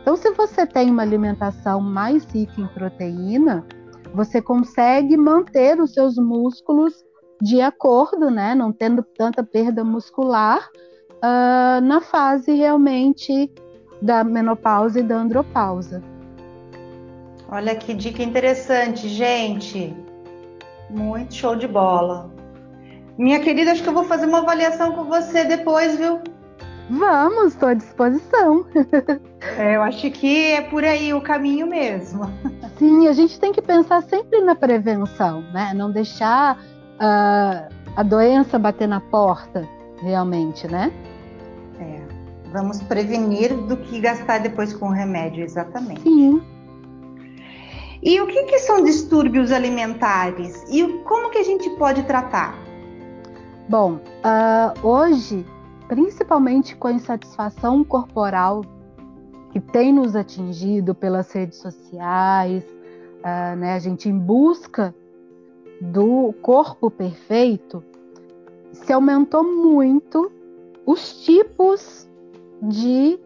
[0.00, 3.66] Então, se você tem uma alimentação mais rica em proteína,
[4.14, 7.04] você consegue manter os seus músculos
[7.40, 8.54] de acordo, né?
[8.54, 10.68] Não tendo tanta perda muscular
[11.14, 13.50] uh, na fase realmente
[14.00, 16.02] da menopausa e da andropausa.
[17.48, 19.94] Olha que dica interessante, gente.
[20.90, 22.30] Muito show de bola.
[23.16, 26.20] Minha querida, acho que eu vou fazer uma avaliação com você depois, viu?
[26.90, 28.64] Vamos, estou à disposição.
[29.58, 32.22] É, eu acho que é por aí o caminho mesmo.
[32.78, 35.74] Sim, a gente tem que pensar sempre na prevenção, né?
[35.74, 39.68] Não deixar uh, a doença bater na porta,
[40.00, 40.90] realmente, né?
[41.78, 42.00] É,
[42.50, 46.00] vamos prevenir do que gastar depois com o remédio, exatamente.
[46.00, 46.42] Sim.
[48.02, 52.54] E o que, que são distúrbios alimentares e como que a gente pode tratar?
[53.68, 55.44] Bom, uh, hoje
[55.94, 58.62] principalmente com a insatisfação corporal
[59.52, 62.64] que tem nos atingido pelas redes sociais,
[63.20, 64.92] uh, né, a gente em busca
[65.80, 67.80] do corpo perfeito,
[68.72, 70.32] se aumentou muito
[70.84, 72.10] os tipos
[72.60, 73.20] de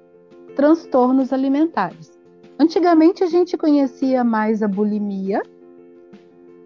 [0.55, 2.13] transtornos alimentares.
[2.59, 5.43] Antigamente a gente conhecia mais a bulimia,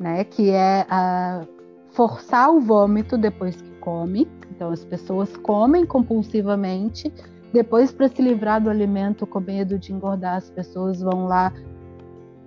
[0.01, 1.47] né, que é a
[1.91, 4.27] forçar o vômito depois que come,
[4.63, 7.13] então, as pessoas comem compulsivamente,
[7.53, 11.53] depois, para se livrar do alimento com medo de engordar, as pessoas vão lá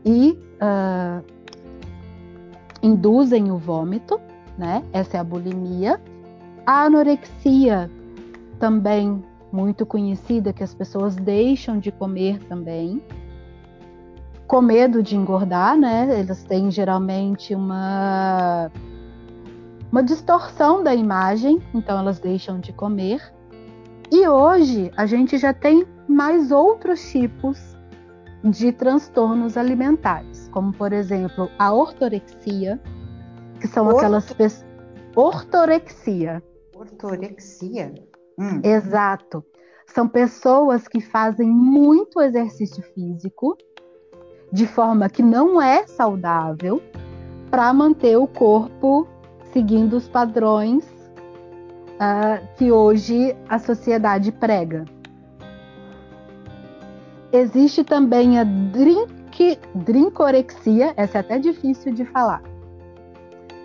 [0.06, 1.22] e uh,
[2.82, 4.18] induzem o vômito,
[4.58, 4.82] né?
[4.94, 6.00] Essa é a bulimia.
[6.66, 7.92] A anorexia,
[8.60, 13.04] também muito conhecida, que as pessoas deixam de comer também,
[14.48, 16.22] com medo de engordar, né?
[16.22, 18.72] Elas têm geralmente uma
[19.96, 23.22] uma distorção da imagem, então elas deixam de comer.
[24.12, 27.58] E hoje a gente já tem mais outros tipos
[28.44, 32.78] de transtornos alimentares, como por exemplo a ortorexia,
[33.62, 34.00] que são Orto...
[34.00, 34.66] aquelas pessoas.
[35.16, 36.44] Ortorexia.
[36.76, 37.94] Ortorexia?
[38.38, 38.60] Hum.
[38.66, 39.46] Exato.
[39.88, 43.58] São pessoas que fazem muito exercício físico
[44.52, 46.84] de forma que não é saudável
[47.50, 49.08] para manter o corpo
[49.56, 54.84] seguindo os padrões uh, que hoje a sociedade prega.
[57.32, 62.44] Existe também a drink, drinkorexia, essa é até difícil de falar,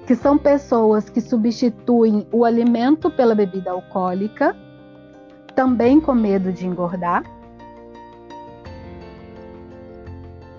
[0.06, 4.56] que são pessoas que substituem o alimento pela bebida alcoólica,
[5.56, 7.24] também com medo de engordar.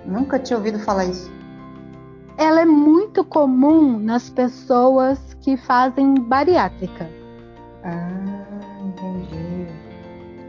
[0.05, 1.40] Nunca tinha ouvido falar isso
[2.41, 7.07] ela é muito comum nas pessoas que fazem bariátrica.
[7.83, 8.09] Ah,
[8.83, 9.67] entendi.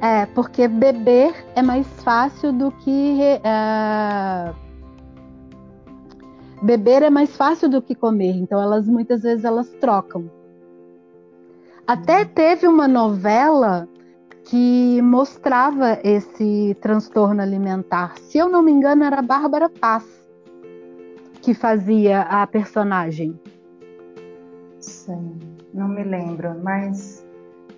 [0.00, 3.20] É, porque beber é mais fácil do que.
[3.44, 4.54] Uh,
[6.62, 10.30] beber é mais fácil do que comer, então elas muitas vezes elas trocam.
[11.86, 13.86] Até teve uma novela
[14.44, 18.14] que mostrava esse transtorno alimentar.
[18.18, 20.21] Se eu não me engano, era a Bárbara Paz
[21.42, 23.38] que fazia a personagem.
[24.78, 25.38] Sim,
[25.74, 27.26] não me lembro, mas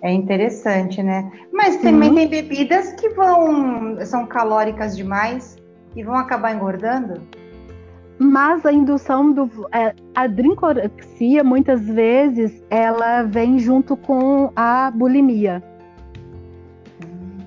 [0.01, 1.31] é interessante, né?
[1.51, 5.57] Mas também tem bebidas que vão são calóricas demais
[5.95, 7.21] e vão acabar engordando.
[8.17, 15.61] Mas a indução do é, a drincorexia muitas vezes ela vem junto com a bulimia.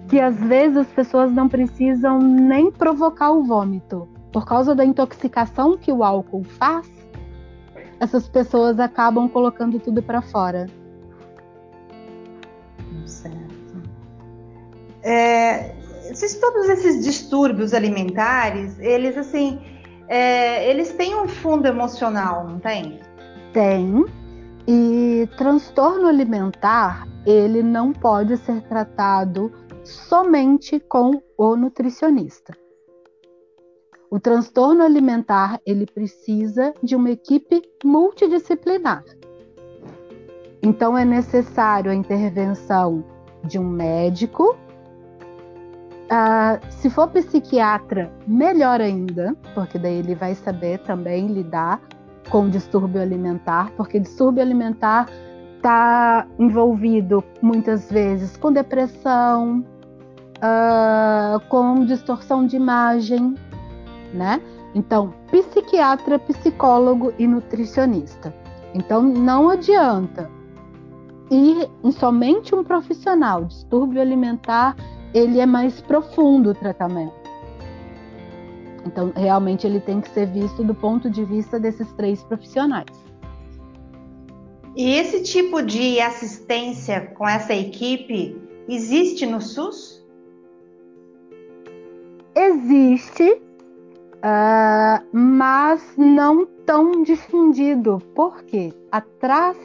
[0.09, 4.09] Que às vezes as pessoas não precisam nem provocar o vômito.
[4.33, 6.89] Por causa da intoxicação que o álcool faz,
[8.01, 10.67] essas pessoas acabam colocando tudo para fora.
[13.05, 13.83] Certo.
[15.03, 15.75] É,
[16.11, 19.61] esses, todos esses distúrbios alimentares, eles assim,
[20.09, 23.01] é, eles têm um fundo emocional, não tem?
[23.53, 24.05] Tem.
[24.67, 29.53] E transtorno alimentar, ele não pode ser tratado
[29.85, 32.55] somente com o nutricionista.
[34.11, 39.05] O transtorno alimentar, ele precisa de uma equipe multidisciplinar.
[40.63, 43.05] Então é necessário a intervenção
[43.45, 44.57] de um médico,
[46.09, 51.83] Uh, se for psiquiatra, melhor ainda, porque daí ele vai saber também lidar
[52.31, 55.07] com distúrbio alimentar, porque distúrbio alimentar
[55.57, 59.63] está envolvido muitas vezes com depressão,
[60.39, 63.35] uh, com distorção de imagem,
[64.13, 64.41] né?
[64.75, 68.35] Então, psiquiatra, psicólogo e nutricionista.
[68.75, 70.31] Então, não adianta
[71.31, 73.45] ir em somente um profissional.
[73.45, 74.77] Distúrbio alimentar
[75.15, 77.15] ele é mais profundo o tratamento.
[78.87, 82.87] Então, realmente, ele tem que ser visto do ponto de vista desses três profissionais.
[84.77, 90.07] E esse tipo de assistência com essa equipe existe no SUS?
[92.35, 93.43] Existe,
[94.19, 97.99] uh, mas não tão difundido.
[98.15, 98.73] Por quê?
[98.91, 99.57] Atrás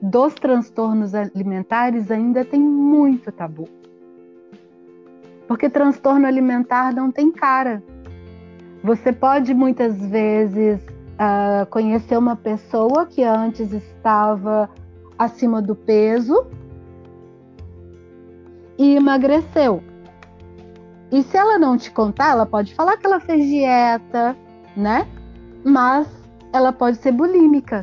[0.00, 3.68] dos transtornos alimentares ainda tem muito tabu.
[5.48, 7.82] Porque transtorno alimentar não tem cara.
[8.82, 14.68] Você pode muitas vezes uh, conhecer uma pessoa que antes estava
[15.18, 16.46] acima do peso
[18.78, 19.82] e emagreceu.
[21.10, 24.36] E se ela não te contar, ela pode falar que ela fez dieta,
[24.76, 25.06] né?
[25.64, 26.08] Mas
[26.52, 27.80] ela pode ser bulímica.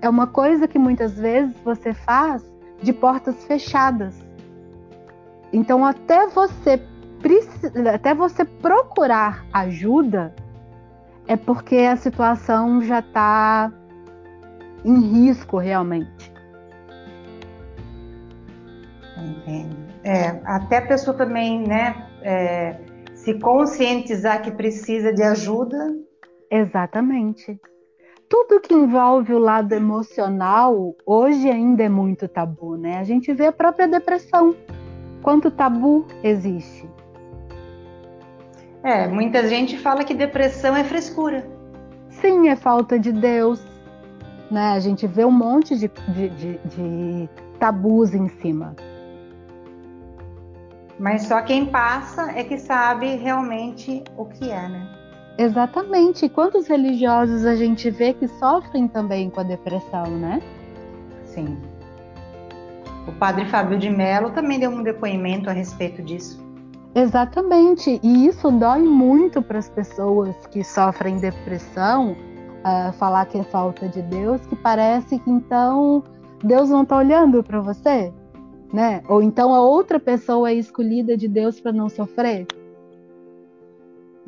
[0.00, 2.42] É uma coisa que muitas vezes você faz
[2.82, 4.14] de portas fechadas.
[5.52, 6.80] Então, até você
[7.92, 10.32] até você procurar ajuda,
[11.26, 13.72] é porque a situação já está
[14.84, 16.32] em risco realmente.
[19.16, 19.87] Entendo.
[20.04, 22.76] É, até a pessoa também, né, é,
[23.14, 25.94] se conscientizar que precisa de ajuda.
[26.50, 27.60] Exatamente.
[28.28, 32.98] Tudo que envolve o lado emocional hoje ainda é muito tabu, né?
[32.98, 34.54] A gente vê a própria depressão
[35.22, 36.88] quanto tabu existe.
[38.82, 41.46] É, muita gente fala que depressão é frescura.
[42.10, 43.62] Sim, é falta de Deus.
[44.50, 44.72] Né?
[44.72, 47.28] A gente vê um monte de, de, de, de
[47.58, 48.74] tabus em cima.
[50.98, 54.98] Mas só quem passa é que sabe realmente o que é, né?
[55.38, 56.28] Exatamente.
[56.28, 60.42] Quantos religiosos a gente vê que sofrem também com a depressão, né?
[61.24, 61.56] Sim.
[63.06, 66.46] O padre Fábio de Mello também deu um depoimento a respeito disso.
[66.94, 73.44] Exatamente, e isso dói muito para as pessoas que sofrem depressão, uh, falar que é
[73.44, 76.02] falta de Deus, que parece que então
[76.42, 78.12] Deus não está olhando para você,
[78.72, 79.02] né?
[79.08, 82.46] Ou então a outra pessoa é escolhida de Deus para não sofrer.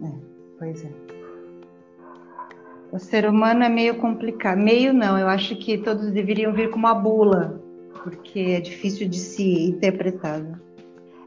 [0.03, 0.11] É,
[0.59, 0.91] pois é.
[2.93, 4.59] O ser humano é meio complicado.
[4.59, 7.61] Meio não, eu acho que todos deveriam vir com uma bula
[8.03, 10.41] porque é difícil de se interpretar.
[10.41, 10.59] Né?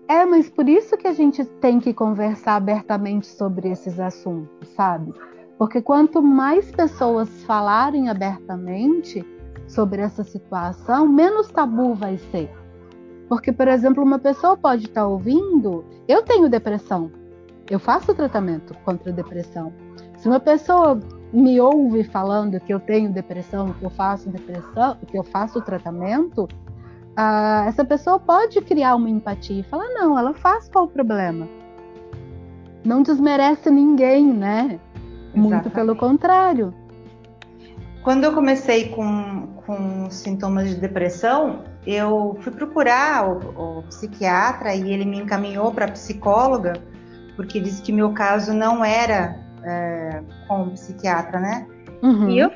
[0.07, 5.13] É, mas por isso que a gente tem que conversar abertamente sobre esses assuntos, sabe?
[5.57, 9.25] Porque quanto mais pessoas falarem abertamente
[9.67, 12.49] sobre essa situação, menos tabu vai ser.
[13.27, 17.11] Porque, por exemplo, uma pessoa pode estar ouvindo, eu tenho depressão,
[17.69, 19.73] eu faço tratamento contra a depressão.
[20.17, 20.99] Se uma pessoa
[21.31, 26.43] me ouve falando que eu tenho depressão, que eu faço depressão, que eu faço tratamento,
[26.43, 31.47] uh, essa pessoa pode criar uma empatia e falar, não, ela faz qual o problema?
[32.85, 34.79] Não desmerece ninguém, né?
[35.33, 35.37] Exatamente.
[35.37, 36.73] Muito pelo contrário.
[38.03, 44.73] Quando eu comecei com, com com sintomas de depressão, eu fui procurar o, o psiquiatra
[44.73, 46.73] e ele me encaminhou para psicóloga,
[47.35, 51.67] porque disse que meu caso não era é, com o psiquiatra, né?
[52.01, 52.29] Uhum.
[52.29, 52.51] E eu,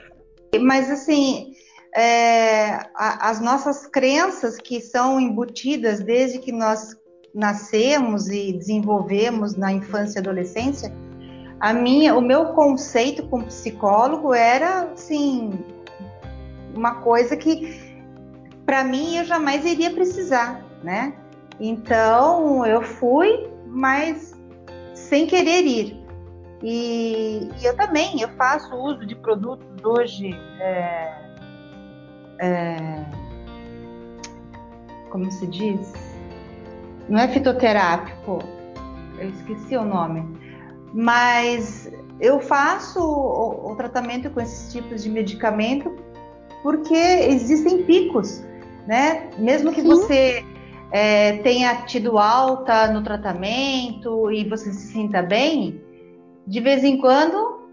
[0.62, 1.54] mas assim,
[1.96, 6.96] é, a, as nossas crenças que são embutidas desde que nós
[7.34, 10.94] nascemos e desenvolvemos na infância e adolescência,
[11.60, 15.52] a minha, o meu conceito com psicólogo era assim
[16.76, 17.87] uma coisa que
[18.68, 21.14] para mim eu jamais iria precisar, né?
[21.58, 24.36] Então eu fui, mas
[24.94, 26.06] sem querer ir.
[26.62, 31.14] E, e eu também eu faço uso de produtos hoje, é,
[32.40, 33.06] é,
[35.12, 35.94] como se diz?
[37.08, 38.40] Não é fitoterápico,
[39.18, 40.28] eu esqueci o nome,
[40.94, 41.90] mas
[42.20, 45.96] eu faço o, o tratamento com esses tipos de medicamento
[46.64, 48.44] porque existem picos,
[48.88, 49.30] né?
[49.38, 49.88] Mesmo que Sim.
[49.88, 50.46] você
[50.92, 55.82] é, tenha tido alta no tratamento e você se sinta bem,
[56.48, 57.68] de vez em quando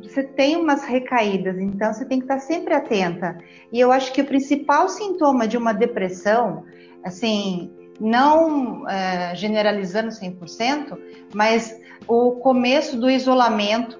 [0.00, 3.38] você tem umas recaídas, então você tem que estar sempre atenta.
[3.72, 6.64] E eu acho que o principal sintoma de uma depressão,
[7.02, 10.98] assim, não é, generalizando 100%,
[11.34, 13.98] mas o começo do isolamento,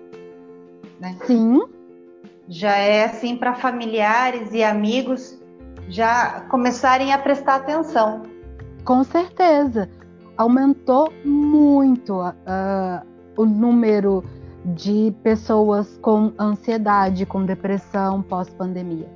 [1.00, 1.16] né?
[1.24, 1.62] Sim.
[2.48, 5.40] Já é assim para familiares e amigos
[5.88, 8.22] já começarem a prestar atenção.
[8.84, 9.88] Com certeza.
[10.36, 13.06] Aumentou muito uh,
[13.36, 14.24] o número
[14.64, 19.08] de pessoas com ansiedade, com depressão pós-pandemia.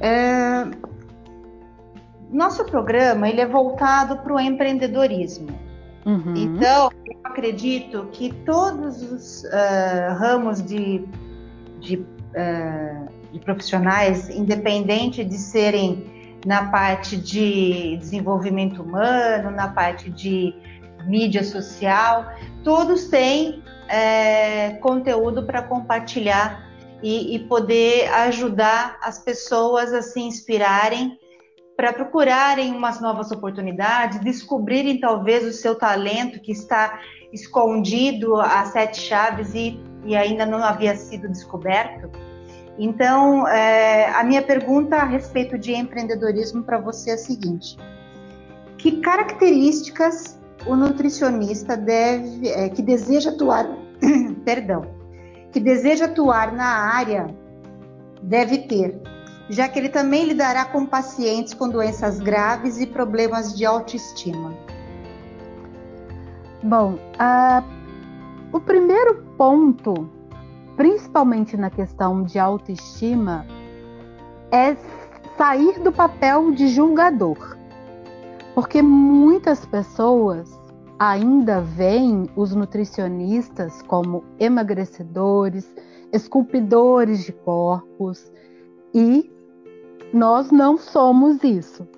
[0.00, 0.64] É,
[2.30, 5.48] nosso programa ele é voltado para o empreendedorismo.
[6.06, 6.34] Uhum.
[6.34, 11.04] Então, eu acredito que todos os uh, ramos de,
[11.78, 12.06] de,
[13.32, 16.04] de profissionais, independente de serem
[16.44, 20.54] na parte de desenvolvimento humano, na parte de
[21.06, 22.32] mídia social,
[22.64, 26.68] todos têm é, conteúdo para compartilhar
[27.02, 31.18] e, e, poder ajudar as pessoas a se inspirarem
[31.76, 37.00] para procurarem umas novas oportunidades, descobrirem talvez o seu talento que está
[37.32, 42.10] escondido a sete chaves e, e ainda não havia sido descoberto.
[42.78, 47.76] Então, é, a minha pergunta a respeito de empreendedorismo para você é a seguinte:
[48.78, 53.66] que características o nutricionista deve, é, que deseja atuar,
[54.44, 54.86] perdão,
[55.52, 57.34] que deseja atuar na área
[58.22, 59.00] deve ter,
[59.48, 64.54] já que ele também lidará com pacientes com doenças graves e problemas de autoestima.
[66.62, 67.64] Bom, uh,
[68.52, 70.06] o primeiro ponto
[70.76, 73.46] principalmente na questão de autoestima,
[74.50, 74.76] é
[75.38, 77.56] sair do papel de julgador.
[78.54, 80.60] Porque muitas pessoas
[80.98, 85.74] ainda veem os nutricionistas como emagrecedores,
[86.12, 88.30] esculpidores de corpos
[88.92, 89.32] e
[90.12, 91.88] nós não somos isso.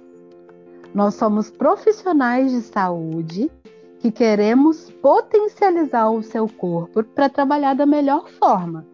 [0.95, 3.51] Nós somos profissionais de saúde
[4.03, 8.85] que queremos potencializar o seu corpo para trabalhar da melhor forma.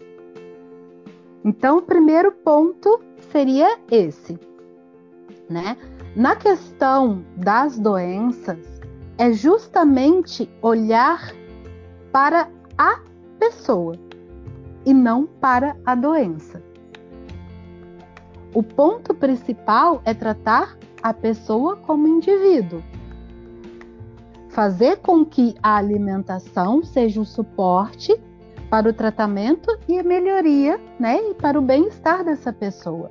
[1.43, 3.01] Então, o primeiro ponto
[3.33, 4.39] seria esse,
[5.49, 5.79] né?
[6.15, 8.59] Na questão das doenças,
[9.17, 11.33] é justamente olhar
[12.13, 13.01] para a
[13.39, 13.95] pessoa
[14.85, 16.63] e não para a doença.
[18.53, 22.83] O ponto principal é tratar a pessoa como indivíduo
[24.49, 28.18] fazer com que a alimentação seja o suporte
[28.70, 33.11] para o tratamento e a melhoria, né, e para o bem-estar dessa pessoa.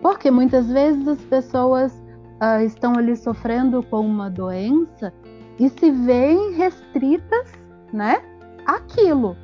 [0.00, 5.12] Porque muitas vezes as pessoas uh, estão ali sofrendo com uma doença
[5.58, 7.52] e se veem restritas,
[7.92, 8.22] né,
[8.66, 9.36] aquilo.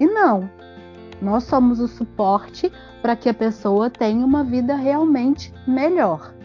[0.00, 0.48] E não.
[1.20, 2.70] Nós somos o suporte
[3.00, 6.35] para que a pessoa tenha uma vida realmente melhor.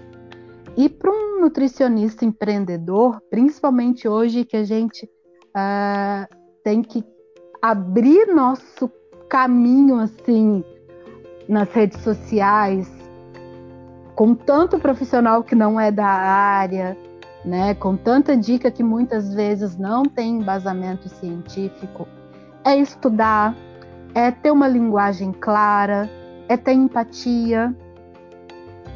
[0.78, 7.04] E para um nutricionista empreendedor, principalmente hoje que a gente uh, tem que
[7.62, 8.90] abrir nosso
[9.30, 10.64] caminho assim
[11.48, 12.90] nas redes sociais,
[14.16, 16.98] com tanto profissional que não é da área,
[17.44, 22.08] né, com tanta dica que muitas vezes não tem embasamento científico,
[22.64, 23.56] é estudar,
[24.14, 26.10] é ter uma linguagem clara,
[26.48, 27.76] é ter empatia,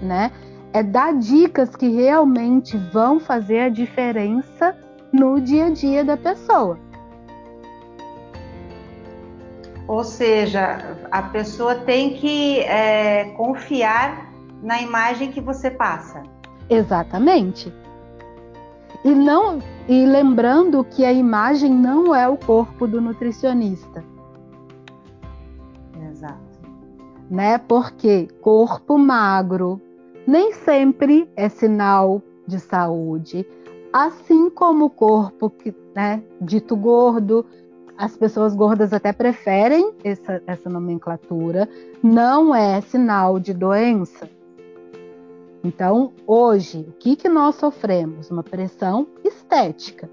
[0.02, 0.32] né?
[0.76, 4.76] É dar dicas que realmente vão fazer a diferença
[5.10, 6.78] no dia a dia da pessoa.
[9.88, 16.24] Ou seja, a pessoa tem que é, confiar na imagem que você passa.
[16.70, 17.74] Exatamente.
[19.06, 24.04] E não e lembrando que a imagem não é o corpo do nutricionista.
[26.12, 26.60] Exato.
[27.32, 27.60] Né?
[27.60, 29.85] Porque corpo magro
[30.28, 33.46] nem sempre é sinal de saúde,
[33.94, 37.46] assim como o corpo que, né, dito gordo,
[37.98, 41.70] as pessoas gordas até preferem essa, essa nomenclatura,
[42.04, 44.30] não é sinal de doença.
[45.64, 48.30] Então, hoje, o que, que nós sofremos?
[48.30, 50.10] Uma pressão estética,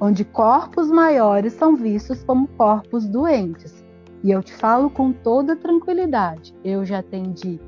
[0.00, 3.84] onde corpos maiores são vistos como corpos doentes.
[4.22, 7.58] E eu te falo com toda tranquilidade, eu já atendi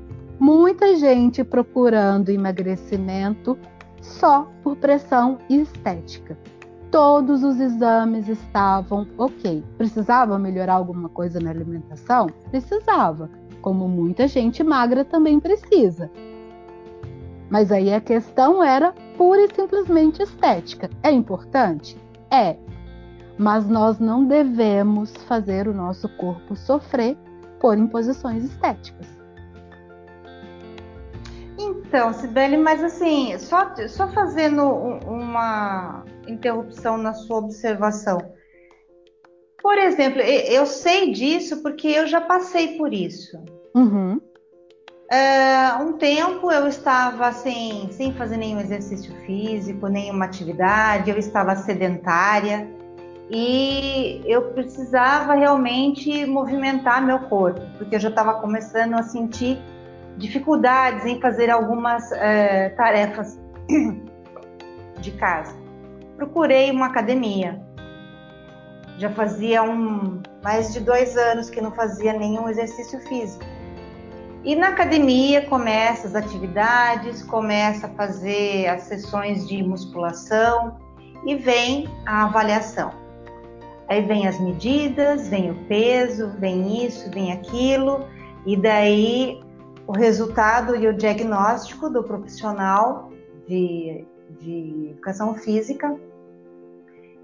[0.41, 3.59] muita gente procurando emagrecimento
[4.01, 6.35] só por pressão estética.
[6.89, 9.63] Todos os exames estavam ok.
[9.77, 12.25] Precisava melhorar alguma coisa na alimentação?
[12.49, 13.29] Precisava,
[13.61, 16.09] como muita gente magra também precisa.
[17.47, 20.89] Mas aí a questão era pura e simplesmente estética.
[21.03, 21.95] É importante?
[22.31, 22.57] É.
[23.37, 27.15] Mas nós não devemos fazer o nosso corpo sofrer
[27.59, 29.20] por imposições estéticas.
[31.91, 38.17] Então, Sibeli, mas assim, só, só fazendo uma interrupção na sua observação.
[39.61, 43.37] Por exemplo, eu sei disso porque eu já passei por isso.
[43.75, 44.21] Uhum.
[45.11, 51.57] É, um tempo eu estava assim, sem fazer nenhum exercício físico, nenhuma atividade, eu estava
[51.57, 52.69] sedentária
[53.29, 59.59] e eu precisava realmente movimentar meu corpo, porque eu já estava começando a sentir
[60.17, 63.39] dificuldades em fazer algumas é, tarefas
[64.99, 65.55] de casa.
[66.17, 67.61] Procurei uma academia.
[68.97, 73.43] Já fazia um, mais de dois anos que não fazia nenhum exercício físico.
[74.43, 80.77] E na academia começa as atividades, começa a fazer as sessões de musculação
[81.25, 82.91] e vem a avaliação.
[83.87, 88.07] Aí vem as medidas, vem o peso, vem isso, vem aquilo,
[88.45, 89.43] e daí
[89.91, 93.11] o resultado e o diagnóstico do profissional
[93.45, 94.05] de,
[94.39, 95.99] de educação física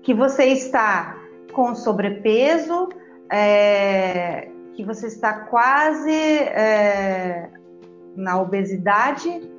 [0.03, 1.18] que você está
[1.53, 2.89] com sobrepeso,
[3.32, 7.49] é, que você está quase é,
[8.18, 9.49] na obesidade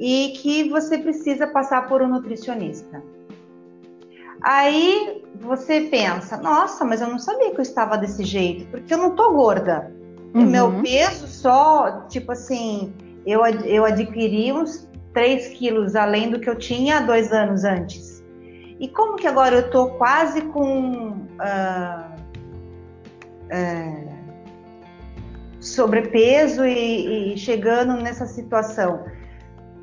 [0.00, 3.00] e que você precisa passar por um nutricionista.
[4.42, 8.98] Aí você pensa, nossa, mas eu não sabia que eu estava desse jeito, porque eu
[8.98, 9.99] não tô gorda.
[10.34, 10.46] Uhum.
[10.46, 12.92] Meu peso só, tipo assim,
[13.26, 18.22] eu, eu adquiri uns 3 quilos além do que eu tinha há dois anos antes.
[18.78, 21.10] E como que agora eu tô quase com.
[21.10, 22.20] Uh,
[23.50, 24.10] uh,
[25.60, 29.04] sobrepeso e, e chegando nessa situação.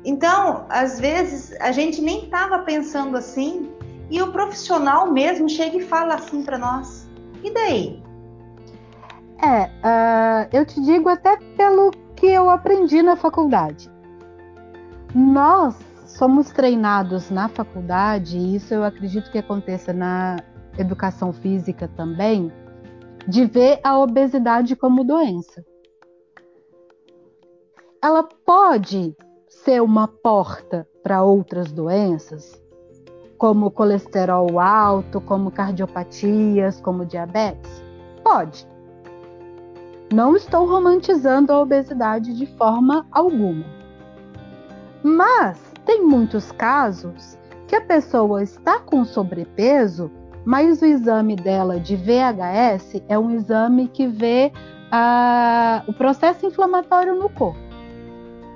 [0.04, 3.70] Então, às vezes, a gente nem estava pensando assim
[4.10, 7.08] e o profissional mesmo chega e fala assim para nós.
[7.42, 8.02] E daí?
[9.40, 13.88] É, uh, eu te digo até pelo que eu aprendi na faculdade.
[15.14, 15.76] Nós
[16.06, 20.36] somos treinados na faculdade, e isso eu acredito que aconteça na
[20.76, 22.52] educação física também,
[23.26, 25.64] de ver a obesidade como doença.
[28.02, 29.16] Ela pode
[29.48, 32.60] ser uma porta para outras doenças,
[33.36, 37.82] como colesterol alto, como cardiopatias, como diabetes?
[38.24, 38.66] Pode.
[40.12, 43.64] Não estou romantizando a obesidade de forma alguma.
[45.02, 50.10] Mas tem muitos casos que a pessoa está com sobrepeso
[50.48, 54.50] mas o exame dela de VHS é um exame que vê
[54.90, 57.60] ah, o processo inflamatório no corpo.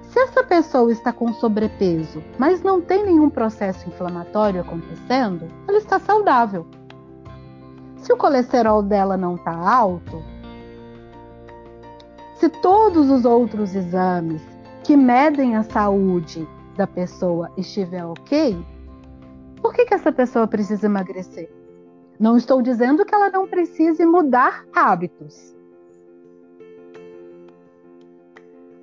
[0.00, 5.98] Se essa pessoa está com sobrepeso, mas não tem nenhum processo inflamatório acontecendo, ela está
[5.98, 6.66] saudável.
[7.98, 10.24] Se o colesterol dela não está alto,
[12.42, 14.42] se todos os outros exames
[14.82, 16.44] que medem a saúde
[16.76, 18.58] da pessoa estiver ok,
[19.60, 21.48] por que, que essa pessoa precisa emagrecer?
[22.18, 25.54] Não estou dizendo que ela não precise mudar hábitos.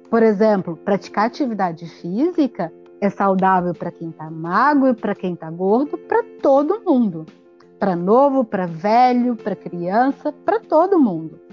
[0.09, 5.97] Por exemplo, praticar atividade física é saudável para quem está magro, para quem está gordo,
[5.97, 7.25] para todo mundo.
[7.77, 11.48] Para novo, para velho, para criança, para todo mundo.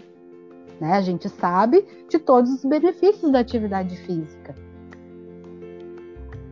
[0.81, 0.93] Né?
[0.93, 4.55] A gente sabe de todos os benefícios da atividade física.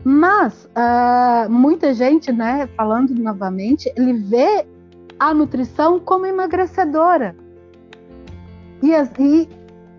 [0.05, 4.67] Mas uh, muita gente, né, falando novamente, ele vê
[5.19, 7.35] a nutrição como emagrecedora.
[8.83, 9.49] E, as, e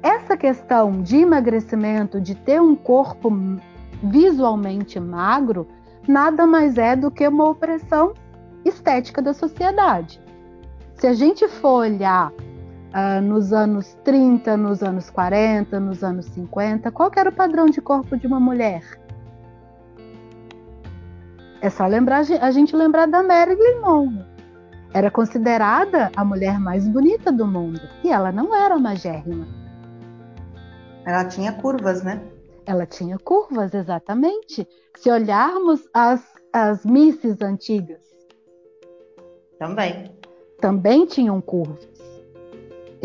[0.03, 3.31] essa questão de emagrecimento, de ter um corpo
[4.03, 5.67] visualmente magro,
[6.07, 8.13] nada mais é do que uma opressão
[8.63, 10.21] estética da sociedade.
[10.93, 12.31] Se a gente for olhar
[12.95, 17.81] uh, nos anos 30, nos anos 40, nos anos 50, qual era o padrão de
[17.81, 18.81] corpo de uma mulher?
[21.61, 24.25] É só lembrar a gente lembrar da Marilyn Monroe.
[24.93, 29.45] Era considerada a mulher mais bonita do mundo e ela não era magérrima.
[31.05, 32.21] Ela tinha curvas, né?
[32.65, 34.67] Ela tinha curvas, exatamente.
[34.97, 36.23] Se olharmos as,
[36.53, 37.99] as misses antigas.
[39.59, 40.11] Também.
[40.59, 41.94] Também tinham curvas.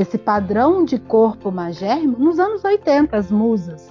[0.01, 3.87] Esse padrão de corpo magérrimo, nos anos 80, as musas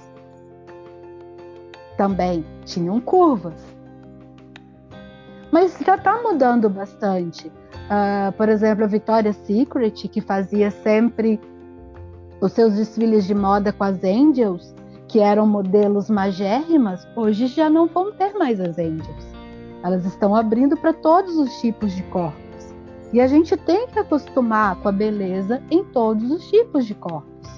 [1.96, 3.54] também tinham curvas.
[5.52, 7.46] Mas já está mudando bastante.
[7.46, 11.40] Uh, por exemplo, a Victoria's Secret, que fazia sempre
[12.40, 14.74] os seus desfiles de moda com as Angels,
[15.06, 19.28] que eram modelos magérrimas, hoje já não vão ter mais as angels.
[19.84, 22.49] Elas estão abrindo para todos os tipos de corpos.
[23.12, 27.48] E a gente tem que acostumar com a beleza em todos os tipos de corpos.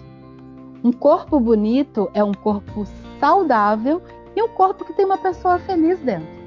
[0.83, 2.87] Um corpo bonito é um corpo
[3.21, 4.03] saudável
[4.35, 6.43] e um corpo que tem uma pessoa feliz dentro.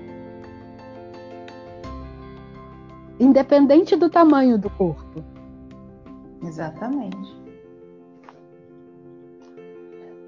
[3.19, 5.23] Independente do tamanho do corpo.
[6.43, 7.45] Exatamente.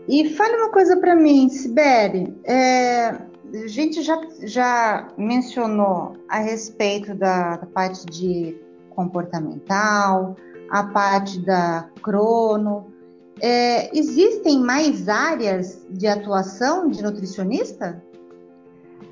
[0.07, 2.33] E fale uma coisa para mim, Sibeli.
[2.45, 8.55] É, a gente já, já mencionou a respeito da, da, parte de
[8.97, 10.35] comportamental,
[10.71, 12.91] a parte da crono.
[13.39, 18.03] É, existem mais áreas de atuação de nutricionista?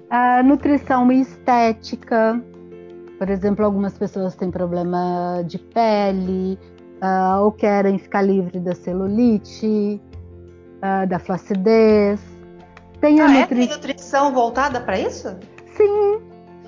[0.09, 2.41] A nutrição estética,
[3.19, 6.57] por exemplo, algumas pessoas têm problema de pele,
[7.03, 10.01] uh, ou querem ficar livre da celulite,
[10.77, 12.19] uh, da flacidez.
[12.99, 13.63] Tem a ah, nutri...
[13.63, 13.67] é?
[13.67, 15.37] Tem nutrição voltada para isso?
[15.77, 16.21] Sim.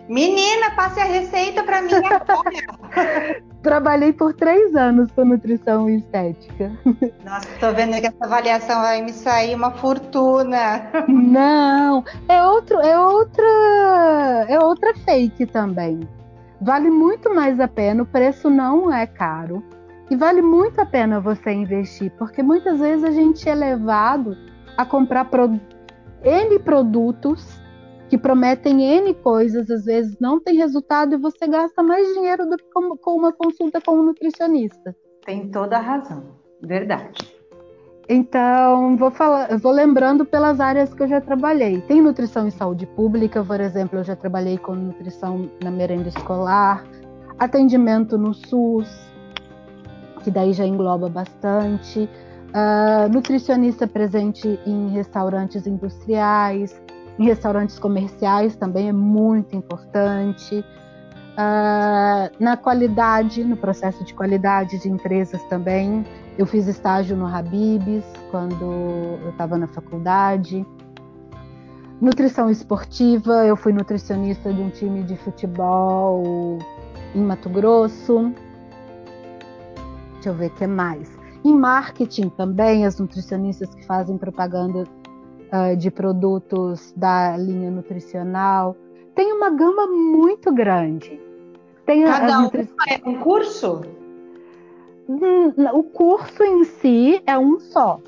[0.07, 2.51] Menina, passe a receita para mim agora.
[3.61, 6.71] Trabalhei por três anos com nutrição e estética.
[7.25, 10.89] Nossa, tô vendo que essa avaliação vai me sair uma fortuna.
[11.07, 15.99] Não, é outro, é outra, é outra fake também.
[16.61, 19.63] Vale muito mais a pena, o preço não é caro.
[20.09, 24.35] E vale muito a pena você investir, porque muitas vezes a gente é levado
[24.75, 25.59] a comprar pro...
[26.23, 27.61] N produtos
[28.09, 32.57] que prometem N coisas, às vezes não tem resultado e você gasta mais dinheiro do
[32.57, 34.95] que com uma consulta com um nutricionista.
[35.25, 36.23] Tem toda a razão,
[36.61, 37.37] verdade.
[38.09, 41.81] Então, vou falar, vou lembrando pelas áreas que eu já trabalhei.
[41.81, 46.85] Tem nutrição em saúde pública, por exemplo, eu já trabalhei com nutrição na merenda escolar,
[47.37, 48.87] atendimento no SUS,
[50.23, 52.09] que daí já engloba bastante.
[52.47, 56.81] Uh, nutricionista presente em restaurantes industriais,
[57.19, 60.63] em restaurantes comerciais também é muito importante.
[61.37, 66.05] Uh, na qualidade, no processo de qualidade de empresas também.
[66.37, 70.65] Eu fiz estágio no Habibs quando eu estava na faculdade.
[71.99, 76.59] Nutrição esportiva, eu fui nutricionista de um time de futebol
[77.15, 78.31] em Mato Grosso.
[80.13, 81.09] Deixa eu ver o que mais.
[81.43, 84.83] Em marketing também, as nutricionistas que fazem propaganda
[85.51, 88.75] uh, de produtos da linha nutricional.
[89.15, 91.19] Tem uma gama muito grande.
[91.85, 92.69] Tem Cada nutri...
[92.87, 93.81] é um curso?
[95.09, 97.99] Hum, o curso em si é um só.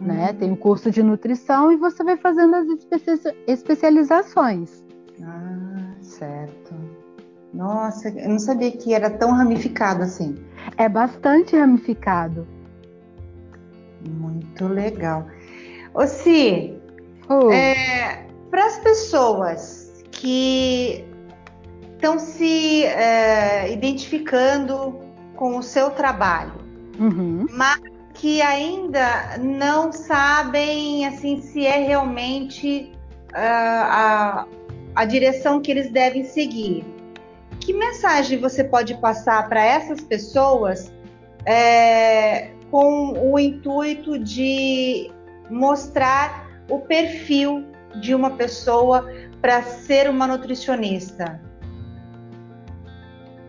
[0.00, 0.30] Né?
[0.30, 0.36] Uhum.
[0.36, 2.66] Tem o curso de nutrição e você vai fazendo as
[3.46, 4.84] especializações.
[5.22, 6.74] Ah, certo.
[7.52, 10.34] Nossa, eu não sabia que era tão ramificado assim.
[10.76, 12.46] É bastante ramificado.
[14.06, 15.26] Muito legal.
[15.94, 16.73] Ô, Si,
[17.28, 17.50] oh.
[17.50, 21.04] é, para as pessoas que
[21.94, 25.00] estão se é, identificando
[25.34, 26.52] com o seu trabalho,
[26.98, 27.46] uhum.
[27.50, 27.80] mas
[28.14, 32.92] que ainda não sabem assim se é realmente
[33.32, 34.46] uh, a,
[34.94, 36.84] a direção que eles devem seguir
[37.64, 40.92] que mensagem você pode passar para essas pessoas
[41.46, 45.10] é, com o intuito de
[45.50, 47.64] mostrar o perfil
[48.00, 49.08] de uma pessoa
[49.40, 51.40] para ser uma nutricionista?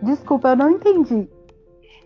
[0.02, 1.28] Desculpa, eu não entendi.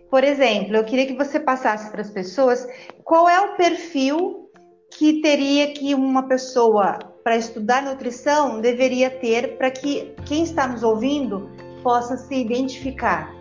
[0.09, 2.67] Por exemplo, eu queria que você passasse para as pessoas
[3.03, 4.49] qual é o perfil
[4.89, 10.83] que teria que uma pessoa para estudar nutrição deveria ter para que quem está nos
[10.83, 11.49] ouvindo
[11.81, 13.40] possa se identificar?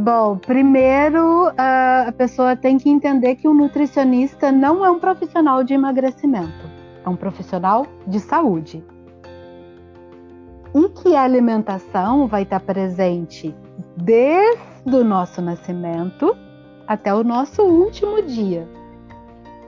[0.00, 5.74] Bom, primeiro a pessoa tem que entender que o nutricionista não é um profissional de
[5.74, 6.70] emagrecimento,
[7.04, 8.84] é um profissional de saúde.
[10.72, 13.52] E que a alimentação vai estar presente
[13.96, 16.36] desde o nosso nascimento
[16.86, 18.68] até o nosso último dia.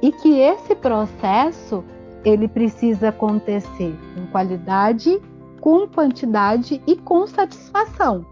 [0.00, 1.82] E que esse processo
[2.24, 5.20] ele precisa acontecer com qualidade,
[5.60, 8.24] com quantidade e com satisfação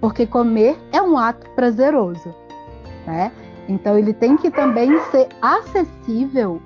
[0.00, 2.34] porque comer é um ato prazeroso,
[3.06, 3.32] né?
[3.68, 6.60] Então ele tem que também ser acessível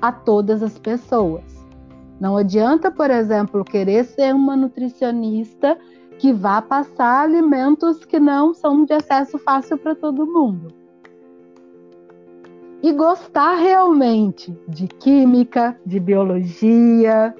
[0.00, 1.42] a todas as pessoas.
[2.20, 5.78] Não adianta, por exemplo, querer ser uma nutricionista
[6.18, 10.72] que vá passar alimentos que não são de acesso fácil para todo mundo.
[12.82, 17.34] E gostar realmente de química, de biologia,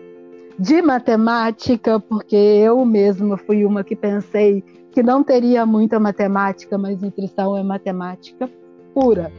[0.59, 4.64] de matemática, porque eu mesma fui uma que pensei
[4.99, 8.51] que não teria muita matemática, mas nutrição é matemática
[8.92, 9.30] pura.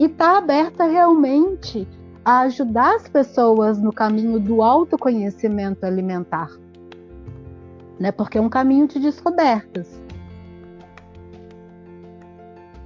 [0.00, 1.86] E está aberta realmente
[2.24, 6.48] a ajudar as pessoas no caminho do autoconhecimento alimentar.
[8.00, 8.10] Né?
[8.10, 10.00] Porque é um caminho de descobertas.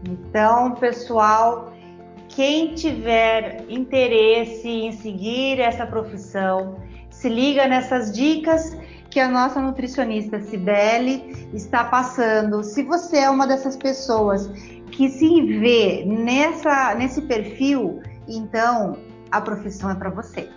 [0.02, 1.72] Então, pessoal,
[2.28, 6.74] quem tiver interesse em seguir essa profissão,
[7.08, 8.76] se liga nessas dicas
[9.18, 12.62] que a nossa nutricionista Cibele está passando.
[12.62, 14.46] Se você é uma dessas pessoas
[14.92, 18.96] que se vê nessa, nesse perfil, então
[19.32, 20.48] a profissão é para você.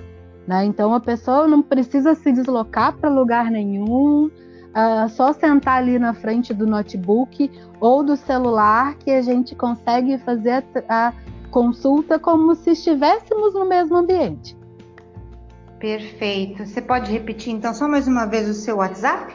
[0.46, 0.64] Né?
[0.64, 4.30] Então a pessoa não precisa se deslocar para lugar nenhum
[4.76, 7.50] uh, só sentar ali na frente do notebook
[7.80, 11.12] ou do celular que a gente consegue fazer a, a
[11.50, 14.56] consulta como se estivéssemos no mesmo ambiente.
[15.78, 16.66] Perfeito.
[16.66, 19.34] Você pode repetir então só mais uma vez o seu WhatsApp?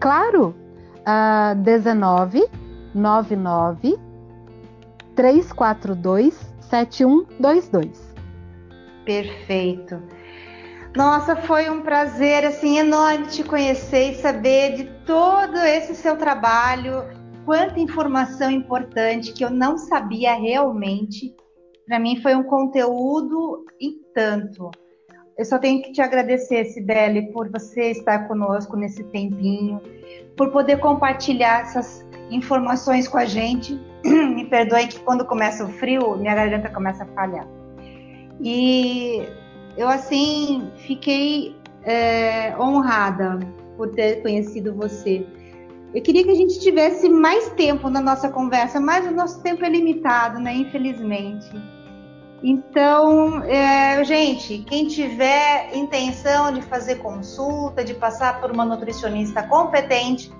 [0.00, 0.54] Claro.
[1.06, 2.48] Uh, 19
[2.94, 3.98] 99
[5.14, 8.14] 342 7122.
[9.04, 10.02] Perfeito.
[10.96, 17.02] Nossa, foi um prazer assim enorme te conhecer e saber de todo esse seu trabalho,
[17.44, 21.34] quanta informação importante que eu não sabia realmente.
[21.84, 24.70] Para mim foi um conteúdo e tanto.
[25.36, 29.80] Eu só tenho que te agradecer, Sibeli, por você estar conosco nesse tempinho,
[30.36, 33.80] por poder compartilhar essas informações com a gente.
[34.06, 37.48] Me perdoe que quando começa o frio, minha garganta começa a falhar.
[38.40, 39.26] E
[39.76, 43.38] eu assim fiquei é, honrada
[43.76, 45.26] por ter conhecido você.
[45.94, 49.64] Eu queria que a gente tivesse mais tempo na nossa conversa, mas o nosso tempo
[49.64, 50.52] é limitado, né?
[50.54, 51.48] Infelizmente.
[52.42, 60.30] Então, é, gente, quem tiver intenção de fazer consulta, de passar por uma nutricionista competente,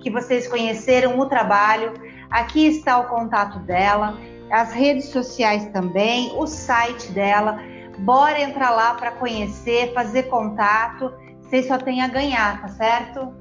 [0.00, 1.92] que vocês conheceram o trabalho,
[2.30, 4.18] aqui está o contato dela,
[4.50, 7.60] as redes sociais também, o site dela.
[7.98, 11.12] Bora entrar lá para conhecer, fazer contato.
[11.42, 13.32] Vocês só têm a ganhar, tá certo?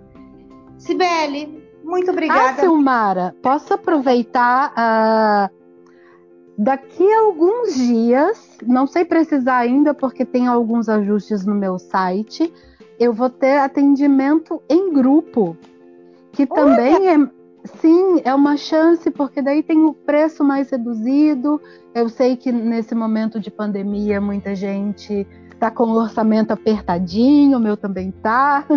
[0.77, 2.49] Sibeli, muito obrigada.
[2.49, 5.55] Ah, Silmara, posso aproveitar uh,
[6.57, 12.53] daqui a alguns dias, não sei precisar ainda porque tem alguns ajustes no meu site.
[12.99, 15.57] eu vou ter atendimento em grupo,
[16.31, 16.53] que Olha.
[16.53, 21.61] também é sim, é uma chance porque daí tem o preço mais reduzido.
[21.93, 25.27] Eu sei que nesse momento de pandemia muita gente
[25.59, 28.65] tá com o orçamento apertadinho, o meu também tá.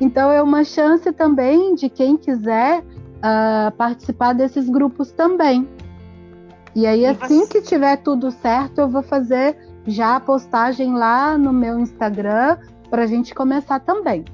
[0.00, 5.68] Então é uma chance também de quem quiser uh, participar desses grupos também.
[6.74, 7.60] E aí, e assim você...
[7.60, 12.56] que tiver tudo certo, eu vou fazer já a postagem lá no meu Instagram
[12.90, 14.24] para a gente começar também.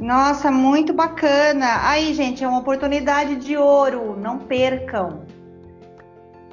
[0.00, 1.86] Nossa, muito bacana.
[1.86, 5.26] Aí, gente, é uma oportunidade de ouro, não percam.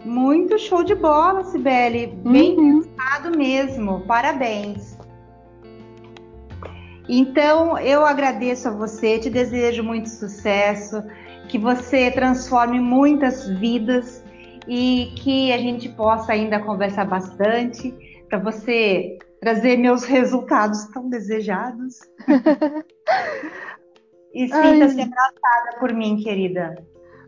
[0.03, 2.07] Muito show de bola, Sibeli.
[2.07, 2.81] Bem uhum.
[2.81, 4.01] pensado mesmo.
[4.01, 4.97] Parabéns.
[7.07, 11.01] Então, eu agradeço a você, te desejo muito sucesso,
[11.47, 14.21] que você transforme muitas vidas
[14.67, 17.95] e que a gente possa ainda conversar bastante
[18.27, 21.99] para você trazer meus resultados tão desejados.
[24.33, 26.75] e sinta-se abraçada por mim, querida.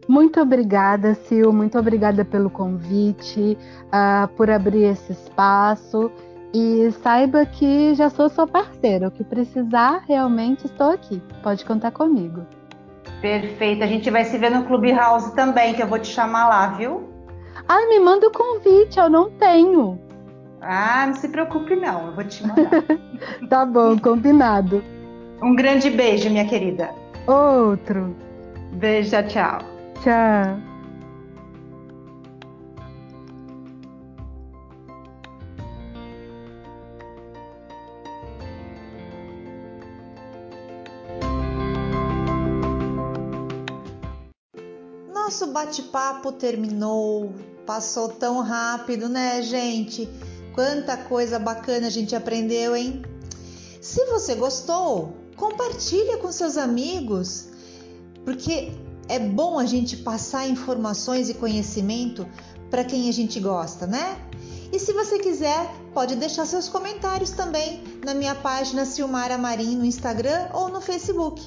[0.07, 1.53] Muito obrigada, Sil.
[1.53, 6.12] Muito obrigada pelo convite, uh, por abrir esse espaço.
[6.51, 9.07] E saiba que já sou sua parceira.
[9.07, 11.22] O que precisar, realmente estou aqui.
[11.43, 12.43] Pode contar comigo.
[13.22, 13.84] Perfeito.
[13.84, 17.07] A gente vai se ver no Clubhouse também, que eu vou te chamar lá, viu?
[17.68, 20.09] Ai, me manda o convite, eu não tenho.
[20.62, 22.70] Ah, não se preocupe não, eu vou te mandar.
[23.49, 24.84] tá bom, combinado.
[25.41, 26.89] Um grande beijo, minha querida.
[27.26, 28.16] Outro.
[28.74, 29.60] Beijo, tchau.
[30.03, 30.70] Tchau.
[45.14, 47.34] Nosso bate-papo terminou.
[47.66, 50.10] Passou tão rápido, né, gente?
[50.54, 53.04] Quanta coisa bacana a gente aprendeu, hein?
[53.82, 57.47] Se você gostou, compartilha com seus amigos,
[58.26, 58.72] porque
[59.08, 62.28] é bom a gente passar informações e conhecimento
[62.70, 64.18] para quem a gente gosta, né?
[64.72, 69.86] E se você quiser, pode deixar seus comentários também na minha página Silmara Marim no
[69.86, 71.41] Instagram ou no Facebook.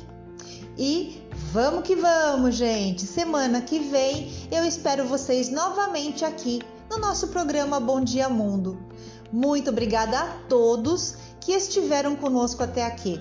[0.77, 1.23] E
[1.53, 3.03] vamos que vamos, gente!
[3.03, 8.77] Semana que vem eu espero vocês novamente aqui no nosso programa Bom Dia Mundo.
[9.33, 13.19] Muito obrigada a todos que estiveram conosco até aqui.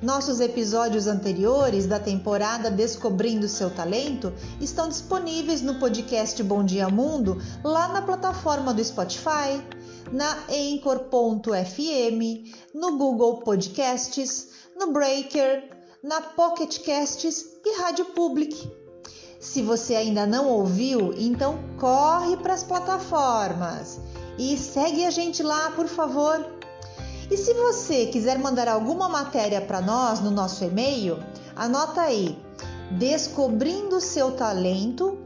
[0.00, 7.36] Nossos episódios anteriores da temporada Descobrindo Seu Talento estão disponíveis no podcast Bom Dia Mundo,
[7.62, 9.60] lá na plataforma do Spotify,
[10.10, 11.50] na Anchor.fm,
[12.72, 14.48] no Google Podcasts,
[14.78, 15.68] no Breaker,
[16.02, 18.70] na Pocket Casts e Rádio Public.
[19.38, 24.00] Se você ainda não ouviu, então corre para as plataformas
[24.40, 26.42] e segue a gente lá, por favor.
[27.30, 31.18] E se você quiser mandar alguma matéria para nós no nosso e-mail,
[31.54, 32.38] anota aí
[32.92, 35.18] descobrindo seu talento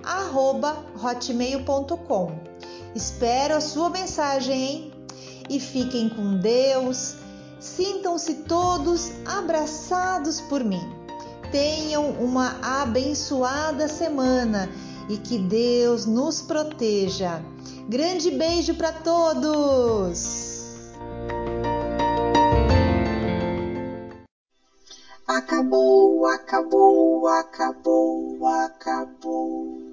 [1.00, 2.40] hotmail.com.
[2.92, 4.92] Espero a sua mensagem, hein?
[5.48, 7.14] E fiquem com Deus.
[7.60, 10.82] Sintam-se todos abraçados por mim.
[11.52, 14.68] Tenham uma abençoada semana
[15.08, 17.53] e que Deus nos proteja.
[17.88, 20.54] Grande beijo para todos!
[25.26, 29.83] Acabou, acabou, acabou, acabou.